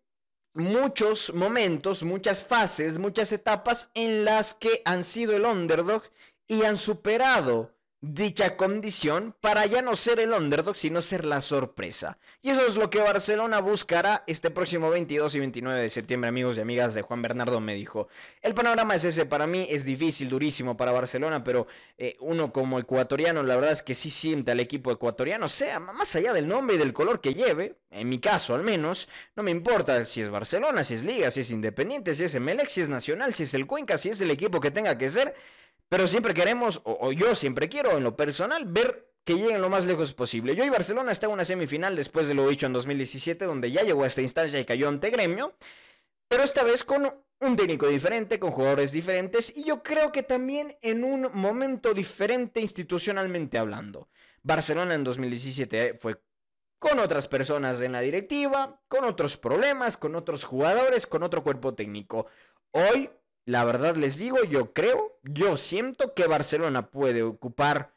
muchos 0.56 1.32
momentos, 1.36 2.02
muchas 2.02 2.44
fases, 2.44 2.98
muchas 2.98 3.32
etapas 3.34 3.92
en 3.94 4.26
las 4.26 4.56
que 4.56 4.82
han 4.84 5.04
sido 5.04 5.36
el 5.36 5.46
underdog 5.46 6.02
y 6.48 6.64
han 6.64 6.76
superado 6.76 7.72
dicha 8.02 8.58
condición 8.58 9.36
para 9.42 9.68
ya 9.68 9.84
no 9.84 9.96
ser 9.96 10.20
el 10.20 10.34
underdog, 10.34 10.76
sino 10.76 11.04
ser 11.04 11.24
la 11.24 11.40
sorpresa. 11.40 12.18
Y 12.42 12.50
eso 12.50 12.66
es 12.66 12.76
lo 12.76 12.90
que 12.90 13.00
Barcelona 13.00 13.60
buscará 13.62 14.24
este 14.26 14.50
próximo 14.50 14.90
22 14.90 15.36
y 15.36 15.40
29 15.40 15.82
de 15.84 15.90
septiembre, 15.90 16.30
amigos 16.30 16.58
y 16.58 16.62
amigas 16.62 16.96
de 16.96 17.04
Juan 17.04 17.22
Bernardo 17.22 17.60
me 17.60 17.76
dijo. 17.76 18.08
El 18.42 18.56
panorama 18.56 18.96
es 18.96 19.06
ese, 19.06 19.28
para 19.28 19.46
mí 19.46 19.68
es 19.70 19.86
difícil, 19.86 20.30
durísimo 20.30 20.76
para 20.76 20.92
Barcelona, 20.92 21.44
pero 21.44 21.68
eh, 22.00 22.18
uno 22.22 22.52
como 22.52 22.80
ecuatoriano, 22.80 23.44
la 23.44 23.56
verdad 23.56 23.72
es 23.72 23.84
que 23.84 23.94
sí 23.94 24.10
siente 24.10 24.52
al 24.52 24.60
equipo 24.60 24.92
ecuatoriano, 24.92 25.48
sea 25.48 25.80
más 25.80 26.16
allá 26.16 26.34
del 26.34 26.48
nombre 26.48 26.78
y 26.78 26.80
del 26.80 26.94
color 26.94 27.22
que 27.22 27.36
lleve, 27.36 27.78
en 27.92 28.10
mi 28.10 28.20
caso 28.20 28.56
al 28.56 28.64
menos, 28.64 29.10
no 29.36 29.44
me 29.44 29.52
importa 29.52 30.06
si 30.06 30.22
es 30.22 30.30
Barcelona, 30.30 30.84
si 30.84 30.96
es 30.96 31.04
Liga, 31.04 31.30
si 31.30 31.42
es 31.42 31.52
Independiente, 31.52 32.16
si 32.16 32.24
es 32.24 32.34
Emelec, 32.34 32.68
si 32.68 32.82
es 32.82 32.90
Nacional, 32.90 33.34
si 33.36 33.44
es 33.44 33.54
el 33.54 33.68
Cuenca, 33.68 33.98
si 33.98 34.10
es 34.10 34.22
el 34.22 34.32
equipo 34.32 34.60
que 34.60 34.72
tenga 34.72 34.98
que 34.98 35.08
ser 35.08 35.36
pero 35.92 36.08
siempre 36.08 36.34
queremos, 36.34 36.80
o, 36.86 37.12
yo 37.12 37.36
siempre 37.36 37.68
quiero 37.68 37.98
en 37.98 38.06
lo 38.06 38.16
personal, 38.16 38.64
ver 38.66 39.12
que 39.26 39.34
lleguen 39.34 39.60
lo 39.60 39.70
más 39.70 39.86
lejos 39.86 40.14
posible. 40.14 40.56
Yo 40.56 40.64
y 40.64 40.70
Barcelona 40.70 41.12
está 41.12 41.26
en 41.26 41.34
una 41.34 41.44
semifinal 41.44 41.98
después 41.98 42.30
de 42.30 42.34
lo 42.34 42.48
dicho 42.48 42.66
en 42.66 42.72
2017, 42.72 43.44
donde 43.44 43.72
ya 43.72 43.82
llegó 43.84 44.06
a 44.06 44.08
esta 44.08 44.22
instancia 44.22 44.58
y 44.58 44.64
cayó 44.64 44.88
ante 44.88 45.10
Gremio, 45.10 45.54
pero 46.30 46.44
esta 46.44 46.64
vez 46.64 46.86
con 46.86 47.14
un 47.42 47.56
técnico 47.58 47.90
diferente, 47.90 48.40
con 48.40 48.52
jugadores 48.52 48.94
diferentes, 48.94 49.52
y 49.58 49.66
yo 49.66 49.84
creo 49.84 50.14
que 50.14 50.24
también 50.24 50.74
en 50.82 51.04
un 51.04 51.28
momento 51.34 51.94
diferente 51.94 52.62
institucionalmente 52.62 53.58
hablando. 53.58 54.08
Barcelona 54.44 54.94
en 54.94 55.04
2017 55.04 55.98
fue 56.00 56.22
con 56.80 57.00
otras 57.00 57.28
personas 57.28 57.82
en 57.82 57.92
la 57.92 58.00
directiva, 58.00 58.82
con 58.88 59.04
otros 59.04 59.36
problemas, 59.36 59.98
con 59.98 60.16
otros 60.16 60.46
jugadores, 60.46 61.06
con 61.06 61.22
otro 61.22 61.44
cuerpo 61.44 61.74
técnico. 61.74 62.28
Hoy 62.72 63.10
la 63.46 63.64
verdad 63.66 63.96
les 63.96 64.18
digo, 64.18 64.44
yo 64.44 64.74
creo, 64.74 65.20
yo 65.24 65.58
siento 65.58 66.14
que 66.14 66.28
Barcelona 66.28 66.90
puede 66.90 67.24
ocupar 67.24 67.94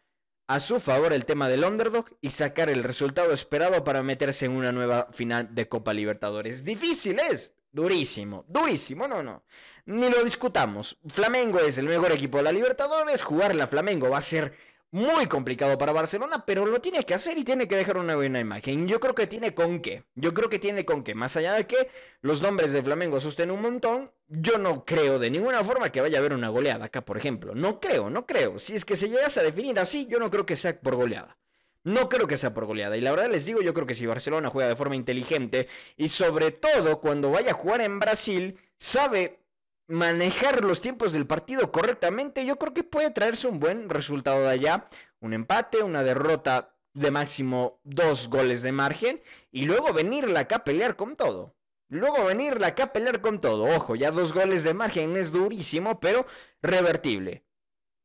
a 0.47 0.61
su 0.61 0.79
favor 0.79 1.13
el 1.13 1.25
tema 1.25 1.49
del 1.49 1.65
underdog 1.65 2.07
y 2.21 2.31
sacar 2.31 2.69
el 2.69 2.85
resultado 2.85 3.33
esperado 3.33 3.83
para 3.85 4.03
meterse 4.03 4.47
en 4.47 4.53
una 4.53 4.73
nueva 4.73 5.09
final 5.13 5.55
de 5.55 5.69
Copa 5.69 5.95
Libertadores. 5.95 6.65
Difícil 6.65 7.19
es, 7.19 7.55
durísimo, 7.73 8.45
durísimo, 8.49 9.09
no, 9.09 9.23
no. 9.23 9.45
Ni 9.87 10.09
lo 10.09 10.23
discutamos. 10.23 10.99
Flamengo 11.07 11.61
es 11.61 11.79
el 11.79 11.87
mejor 11.87 12.13
equipo 12.13 12.39
de 12.39 12.45
la 12.45 12.53
Libertadores, 12.53 13.23
jugar 13.23 13.55
la 13.55 13.67
Flamengo 13.67 14.11
va 14.11 14.19
a 14.19 14.23
ser 14.23 14.55
muy 14.95 15.27
complicado 15.27 15.77
para 15.77 15.93
Barcelona, 15.93 16.45
pero 16.47 16.65
lo 16.67 16.81
tiene 16.81 17.03
que 17.03 17.15
hacer 17.15 17.37
y 17.37 17.43
tiene 17.43 17.67
que 17.67 17.75
dejar 17.75 17.97
una 17.97 18.15
buena 18.15 18.39
imagen. 18.39 18.87
Yo 18.87 19.01
creo 19.01 19.13
que 19.13 19.27
tiene 19.27 19.53
con 19.53 19.81
qué. 19.81 20.05
Yo 20.15 20.33
creo 20.33 20.49
que 20.49 20.61
tiene 20.61 20.85
con 20.85 21.03
qué. 21.03 21.17
Más 21.17 21.37
allá 21.37 21.55
de 21.55 21.67
que 21.67 21.89
los 22.21 22.43
nombres 22.43 22.73
de 22.73 22.81
Flamengo 22.81 23.17
asusten 23.17 23.51
un 23.51 23.61
montón, 23.61 24.13
yo 24.29 24.57
no 24.57 24.85
creo 24.85 25.19
de 25.19 25.33
ninguna 25.33 25.65
forma 25.65 25.91
que 25.91 26.01
vaya 26.01 26.19
a 26.19 26.21
haber 26.21 26.33
una 26.33 26.49
goleada 26.49 26.85
acá, 26.85 27.05
por 27.05 27.17
ejemplo. 27.17 27.57
No 27.57 27.81
creo, 27.81 28.09
no 28.09 28.25
creo. 28.25 28.61
Si 28.61 28.77
es 28.77 28.85
que 28.85 28.95
se 28.95 29.09
llegase 29.09 29.41
a 29.41 29.43
definir 29.43 29.81
así, 29.81 30.07
yo 30.07 30.21
no 30.21 30.31
creo 30.31 30.47
que 30.47 30.55
sea 30.55 30.81
por 30.81 30.95
goleada. 30.95 31.39
No 31.83 32.09
creo 32.09 32.29
que 32.29 32.37
sea 32.37 32.55
por 32.55 32.67
goleada. 32.67 32.97
Y 32.97 33.01
la 33.01 33.11
verdad 33.11 33.29
les 33.33 33.47
digo, 33.47 33.63
yo 33.63 33.75
creo 33.75 33.89
que 33.89 33.97
si 33.97 34.07
Barcelona 34.07 34.49
juega 34.49 34.69
de 34.69 34.77
forma 34.77 34.95
inteligente 34.95 35.67
y 35.97 36.07
sobre 36.07 36.53
todo 36.53 37.01
cuando 37.01 37.33
vaya 37.33 37.51
a 37.51 37.55
jugar 37.55 37.81
en 37.81 37.99
Brasil, 37.99 38.61
sabe 38.79 39.41
manejar 39.87 40.65
los 40.65 40.81
tiempos 40.81 41.13
del 41.13 41.27
partido 41.27 41.71
correctamente, 41.73 42.47
yo 42.47 42.57
creo 42.57 42.75
que 42.75 42.85
puede 42.85 43.11
traerse 43.11 43.49
un 43.49 43.61
buen 43.61 43.89
resultado 43.89 44.43
de 44.43 44.51
allá. 44.51 44.89
Un 45.21 45.33
empate, 45.33 45.83
una 45.83 46.03
derrota 46.03 46.75
de 46.95 47.11
máximo 47.11 47.81
dos 47.83 48.29
goles 48.29 48.63
de 48.63 48.73
margen 48.73 49.21
y 49.51 49.65
luego 49.65 49.93
venirla 49.93 50.41
acá 50.41 50.57
a 50.57 50.65
pelear 50.65 50.97
con 50.97 51.17
todo. 51.17 51.57
Luego 51.89 52.25
venirla 52.25 52.69
acá 52.69 52.85
a 52.85 52.93
pelear 52.93 53.21
con 53.21 53.41
todo. 53.41 53.65
Ojo, 53.65 53.95
ya 53.95 54.11
dos 54.11 54.33
goles 54.33 54.65
de 54.65 54.75
margen 54.75 55.17
es 55.17 55.33
durísimo, 55.33 56.01
pero 56.01 56.27
revertible. 56.63 57.45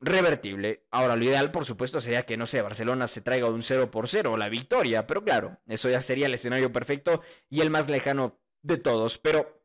Revertible. 0.02 0.86
Ahora, 0.92 1.16
lo 1.16 1.24
ideal, 1.24 1.52
por 1.52 1.66
supuesto, 1.66 2.00
sería 2.00 2.26
que, 2.26 2.38
no 2.38 2.48
sé, 2.48 2.62
Barcelona 2.62 3.08
se 3.08 3.22
traiga 3.22 3.50
un 3.50 3.64
0 3.64 3.92
por 3.92 4.08
0 4.08 4.38
la 4.38 4.50
victoria. 4.50 5.08
Pero 5.08 5.24
claro, 5.24 5.60
eso 5.68 5.90
ya 5.90 6.02
sería 6.02 6.28
el 6.28 6.34
escenario 6.34 6.72
perfecto 6.72 7.22
y 7.50 7.62
el 7.62 7.70
más 7.70 7.90
lejano 7.90 8.40
de 8.62 8.78
todos. 8.78 9.18
Pero 9.18 9.59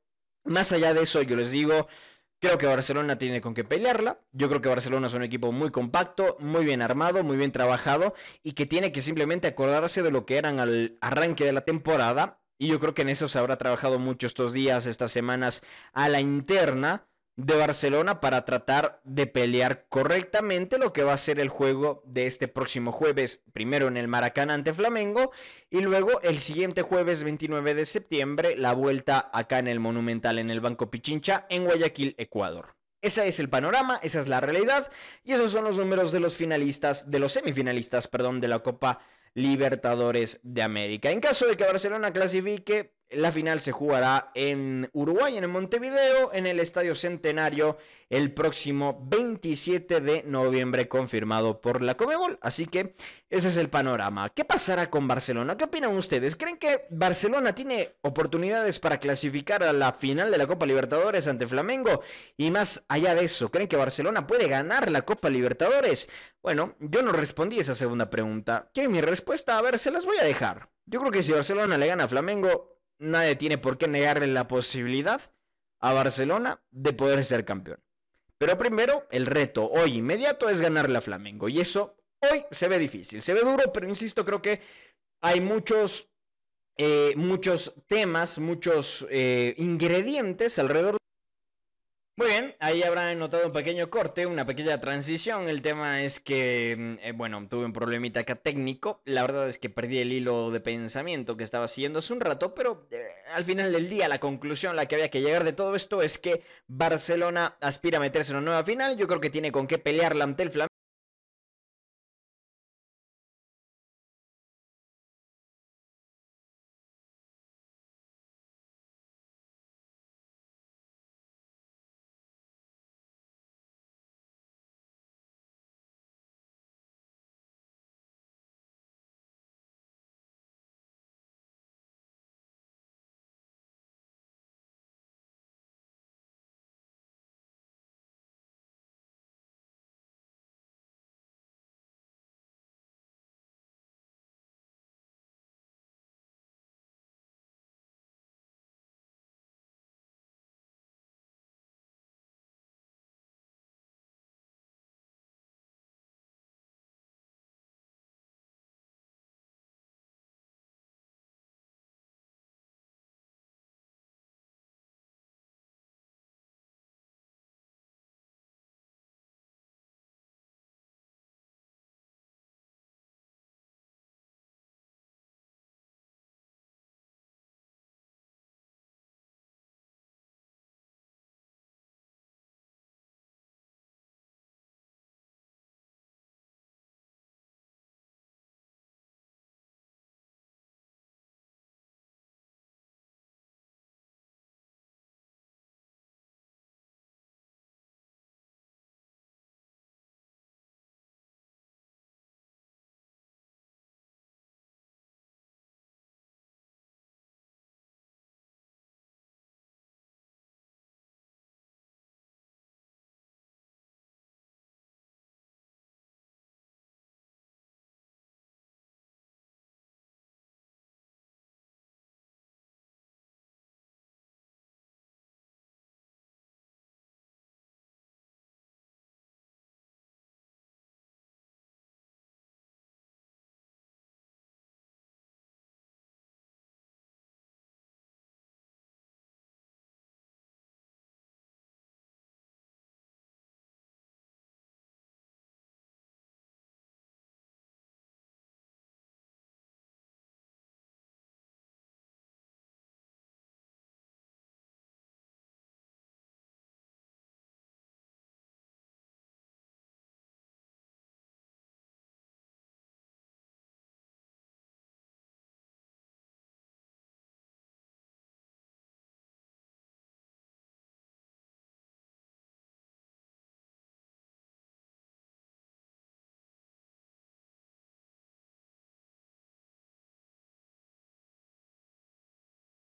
más 0.45 0.73
allá 0.73 0.95
de 0.95 1.03
eso, 1.03 1.23
yo 1.23 1.37
les 1.37 1.51
digo, 1.51 1.89
creo 2.41 2.59
que 2.59 2.67
Barcelona 2.67 3.19
tiene 3.19 3.41
con 3.41 3.55
qué 3.55 3.65
pelearla. 3.65 4.21
Yo 4.33 4.49
creo 4.49 4.61
que 4.61 4.69
Barcelona 4.69 5.07
es 5.07 5.15
un 5.15 5.23
equipo 5.23 5.53
muy 5.53 5.71
compacto, 5.71 6.37
muy 6.41 6.65
bien 6.65 6.83
armado, 6.83 7.25
muy 7.25 7.37
bien 7.37 7.53
trabajado 7.53 8.15
y 8.43 8.53
que 8.53 8.67
tiene 8.67 8.93
que 8.93 9.03
simplemente 9.03 9.49
acordarse 9.49 10.03
de 10.03 10.11
lo 10.11 10.27
que 10.27 10.37
eran 10.37 10.61
al 10.61 10.99
arranque 11.01 11.45
de 11.45 11.53
la 11.53 11.63
temporada. 11.63 12.41
Y 12.59 12.69
yo 12.69 12.79
creo 12.81 12.95
que 12.95 13.03
en 13.03 13.09
eso 13.09 13.29
se 13.29 13.39
habrá 13.39 13.59
trabajado 13.59 13.99
mucho 13.99 14.27
estos 14.27 14.53
días, 14.53 14.87
estas 14.87 15.11
semanas 15.11 15.63
a 15.93 16.09
la 16.09 16.21
interna 16.21 17.09
de 17.37 17.57
Barcelona 17.57 18.21
para 18.21 18.45
tratar 18.45 19.01
de 19.05 19.27
pelear 19.27 19.87
correctamente 19.89 20.79
lo 20.79 20.93
que 20.93 21.03
va 21.03 21.15
a 21.15 21.19
ser 21.19 21.41
el 21.41 21.49
juego 21.49 22.03
de 22.07 22.27
este 22.27 22.47
próximo 22.47 22.93
jueves, 22.93 23.43
primero 23.53 23.89
en 23.89 23.97
el 23.97 24.09
Maracaná 24.09 24.55
ante 24.55 24.73
Flamengo 24.73 25.33
y 25.69 25.81
luego 25.81 26.21
el 26.23 26.39
siguiente 26.39 26.83
jueves 26.83 27.25
29 27.25 27.75
de 27.75 27.85
septiembre 27.85 28.57
la 28.57 28.73
vuelta 28.73 29.31
acá 29.33 29.59
en 29.59 29.67
el 29.67 29.81
Monumental 29.81 30.39
en 30.39 30.51
el 30.51 30.61
Banco 30.61 30.91
Pichincha 30.91 31.47
en 31.49 31.65
Guayaquil, 31.65 32.15
Ecuador. 32.19 32.77
Ese 33.03 33.27
es 33.29 33.39
el 33.39 33.51
panorama, 33.51 33.99
esa 34.03 34.21
es 34.21 34.29
la 34.29 34.41
realidad 34.41 34.91
y 35.25 35.33
esos 35.33 35.51
son 35.51 35.65
los 35.65 35.77
números 35.77 36.13
de 36.13 36.21
los 36.21 36.37
finalistas, 36.37 37.11
de 37.11 37.19
los 37.19 37.33
semifinalistas, 37.33 38.09
perdón, 38.09 38.41
de 38.41 38.49
la 38.49 38.61
Copa 38.61 39.01
Libertadores 39.35 40.39
de 40.45 40.63
América. 40.63 41.11
En 41.11 41.21
caso 41.21 41.47
de 41.47 41.57
que 41.57 41.65
Barcelona 41.65 42.13
clasifique, 42.13 42.95
la 43.17 43.33
final 43.33 43.61
se 43.61 43.73
jugará 43.73 44.31
en 44.35 44.89
Uruguay, 44.93 45.37
en 45.37 45.51
Montevideo, 45.51 46.33
en 46.33 46.47
el 46.47 46.61
Estadio 46.61 46.95
Centenario, 46.95 47.79
el 48.11 48.33
próximo 48.33 49.07
27 49.09 50.01
de 50.01 50.23
noviembre, 50.25 50.89
confirmado 50.89 51.61
por 51.61 51.83
la 51.83 51.97
Comebol. 51.97 52.39
Así 52.43 52.67
que 52.67 52.95
ese 53.31 53.49
es 53.49 53.57
el 53.57 53.71
panorama. 53.71 54.31
¿Qué 54.31 54.45
pasará 54.45 54.91
con 54.91 55.09
Barcelona? 55.09 55.57
¿Qué 55.57 55.65
opinan 55.65 55.97
ustedes? 55.97 56.37
¿Creen 56.37 56.59
que 56.59 56.87
Barcelona 56.91 57.55
tiene 57.55 57.97
oportunidades 58.03 58.79
para 58.79 58.99
clasificar 58.99 59.63
a 59.63 59.73
la 59.73 59.93
final 59.93 60.31
de 60.31 60.39
la 60.39 60.47
Copa 60.47 60.67
Libertadores 60.67 61.27
ante 61.27 61.47
Flamengo? 61.47 62.03
Y 62.37 62.51
más 62.51 62.85
allá 62.89 63.15
de 63.15 63.25
eso, 63.25 63.51
¿creen 63.51 63.69
que 63.69 63.77
Barcelona 63.77 64.27
puede 64.27 64.49
ganar 64.49 64.91
la 64.91 65.03
Copa 65.03 65.31
Libertadores? 65.31 66.09
Bueno, 66.43 66.77
yo 66.79 67.03
no 67.03 67.13
respondí 67.13 67.59
esa 67.59 67.75
segunda 67.75 68.11
pregunta. 68.11 68.71
¿Qué 68.73 68.89
mi 68.89 69.01
respuesta? 69.01 69.59
A 69.59 69.63
ver, 69.63 69.79
se 69.79 69.91
las 69.91 70.07
voy 70.07 70.19
a 70.19 70.25
dejar. 70.25 70.69
Yo 70.87 71.01
creo 71.01 71.11
que 71.11 71.23
si 71.23 71.33
Barcelona 71.33 71.79
le 71.79 71.87
gana 71.87 72.05
a 72.05 72.09
Flamengo, 72.09 72.74
nadie 72.99 73.37
tiene 73.37 73.59
por 73.59 73.79
qué 73.79 73.89
negarle 73.89 74.27
la 74.27 74.49
posibilidad 74.49 75.21
a 75.81 75.93
Barcelona 75.93 76.63
de 76.71 76.93
poder 76.93 77.25
ser 77.25 77.45
campeón. 77.45 77.83
Pero 78.39 78.59
primero, 78.59 79.07
el 79.11 79.27
reto 79.27 79.67
hoy 79.67 79.97
inmediato 79.99 80.49
es 80.49 80.61
ganarle 80.61 80.99
a 80.99 81.03
Flamengo. 81.03 81.49
Y 81.49 81.61
eso 81.61 81.97
hoy 82.21 82.45
se 82.51 82.69
ve 82.69 82.79
difícil, 82.79 83.23
se 83.23 83.35
ve 83.35 83.41
duro, 83.41 83.73
pero 83.73 83.89
insisto, 83.89 84.25
creo 84.25 84.43
que 84.43 84.61
hay 85.21 85.41
muchos, 85.41 86.11
eh, 86.77 87.15
muchos 87.17 87.75
temas, 87.87 88.39
muchos 88.39 89.07
eh, 89.11 89.55
ingredientes 89.59 90.59
alrededor 90.59 90.97
muy 92.17 92.29
bien, 92.29 92.55
ahí 92.61 92.83
habrán 92.85 93.19
notado 93.19 93.47
un 93.47 93.53
pequeño 93.53 93.91
corte, 93.91 94.27
una 94.27 94.47
pequeña 94.47 94.81
transición. 94.81 95.49
El 95.49 95.63
tema 95.63 96.03
es 96.03 96.21
que, 96.21 96.77
mm, 96.79 97.07
eh, 97.07 97.13
bueno, 97.13 97.49
tuve 97.49 97.65
un 97.65 97.73
problemita 97.73 98.21
acá 98.21 98.37
técnico. 98.37 99.03
La 99.05 99.23
verdad 99.23 99.49
es 99.49 99.59
que 99.59 99.69
perdí 99.69 99.99
el 99.99 100.13
hilo 100.13 100.53
de 100.53 100.61
pensamiento 100.61 101.37
que 101.37 101.43
estaba 101.43 101.67
siguiendo 101.67 101.99
hace 101.99 102.13
un 102.13 102.21
rato, 102.21 102.55
pero 102.55 102.87
eh, 102.93 103.03
al 103.35 103.45
final 103.45 103.73
del 103.73 103.91
día 103.91 104.07
la 104.07 104.21
conclusión 104.21 104.73
a 104.73 104.75
la 104.77 104.87
que 104.87 104.95
había 104.95 105.11
que 105.11 105.23
llegar 105.23 105.43
de 105.43 105.53
todo 105.53 105.75
esto 105.75 106.03
es 106.03 106.19
que 106.19 106.43
Barcelona 106.69 107.57
aspira 107.61 107.99
a 107.99 108.01
meterse 108.01 108.31
en 108.31 108.39
una 108.39 108.45
nueva 108.47 108.65
final. 108.65 108.97
Yo 108.97 109.09
creo 109.09 109.21
que 109.21 109.31
tiene 109.31 109.51
con 109.51 109.67
qué 109.67 109.79
pelearla 109.79 110.25
ante 110.25 110.45
el. 110.45 110.51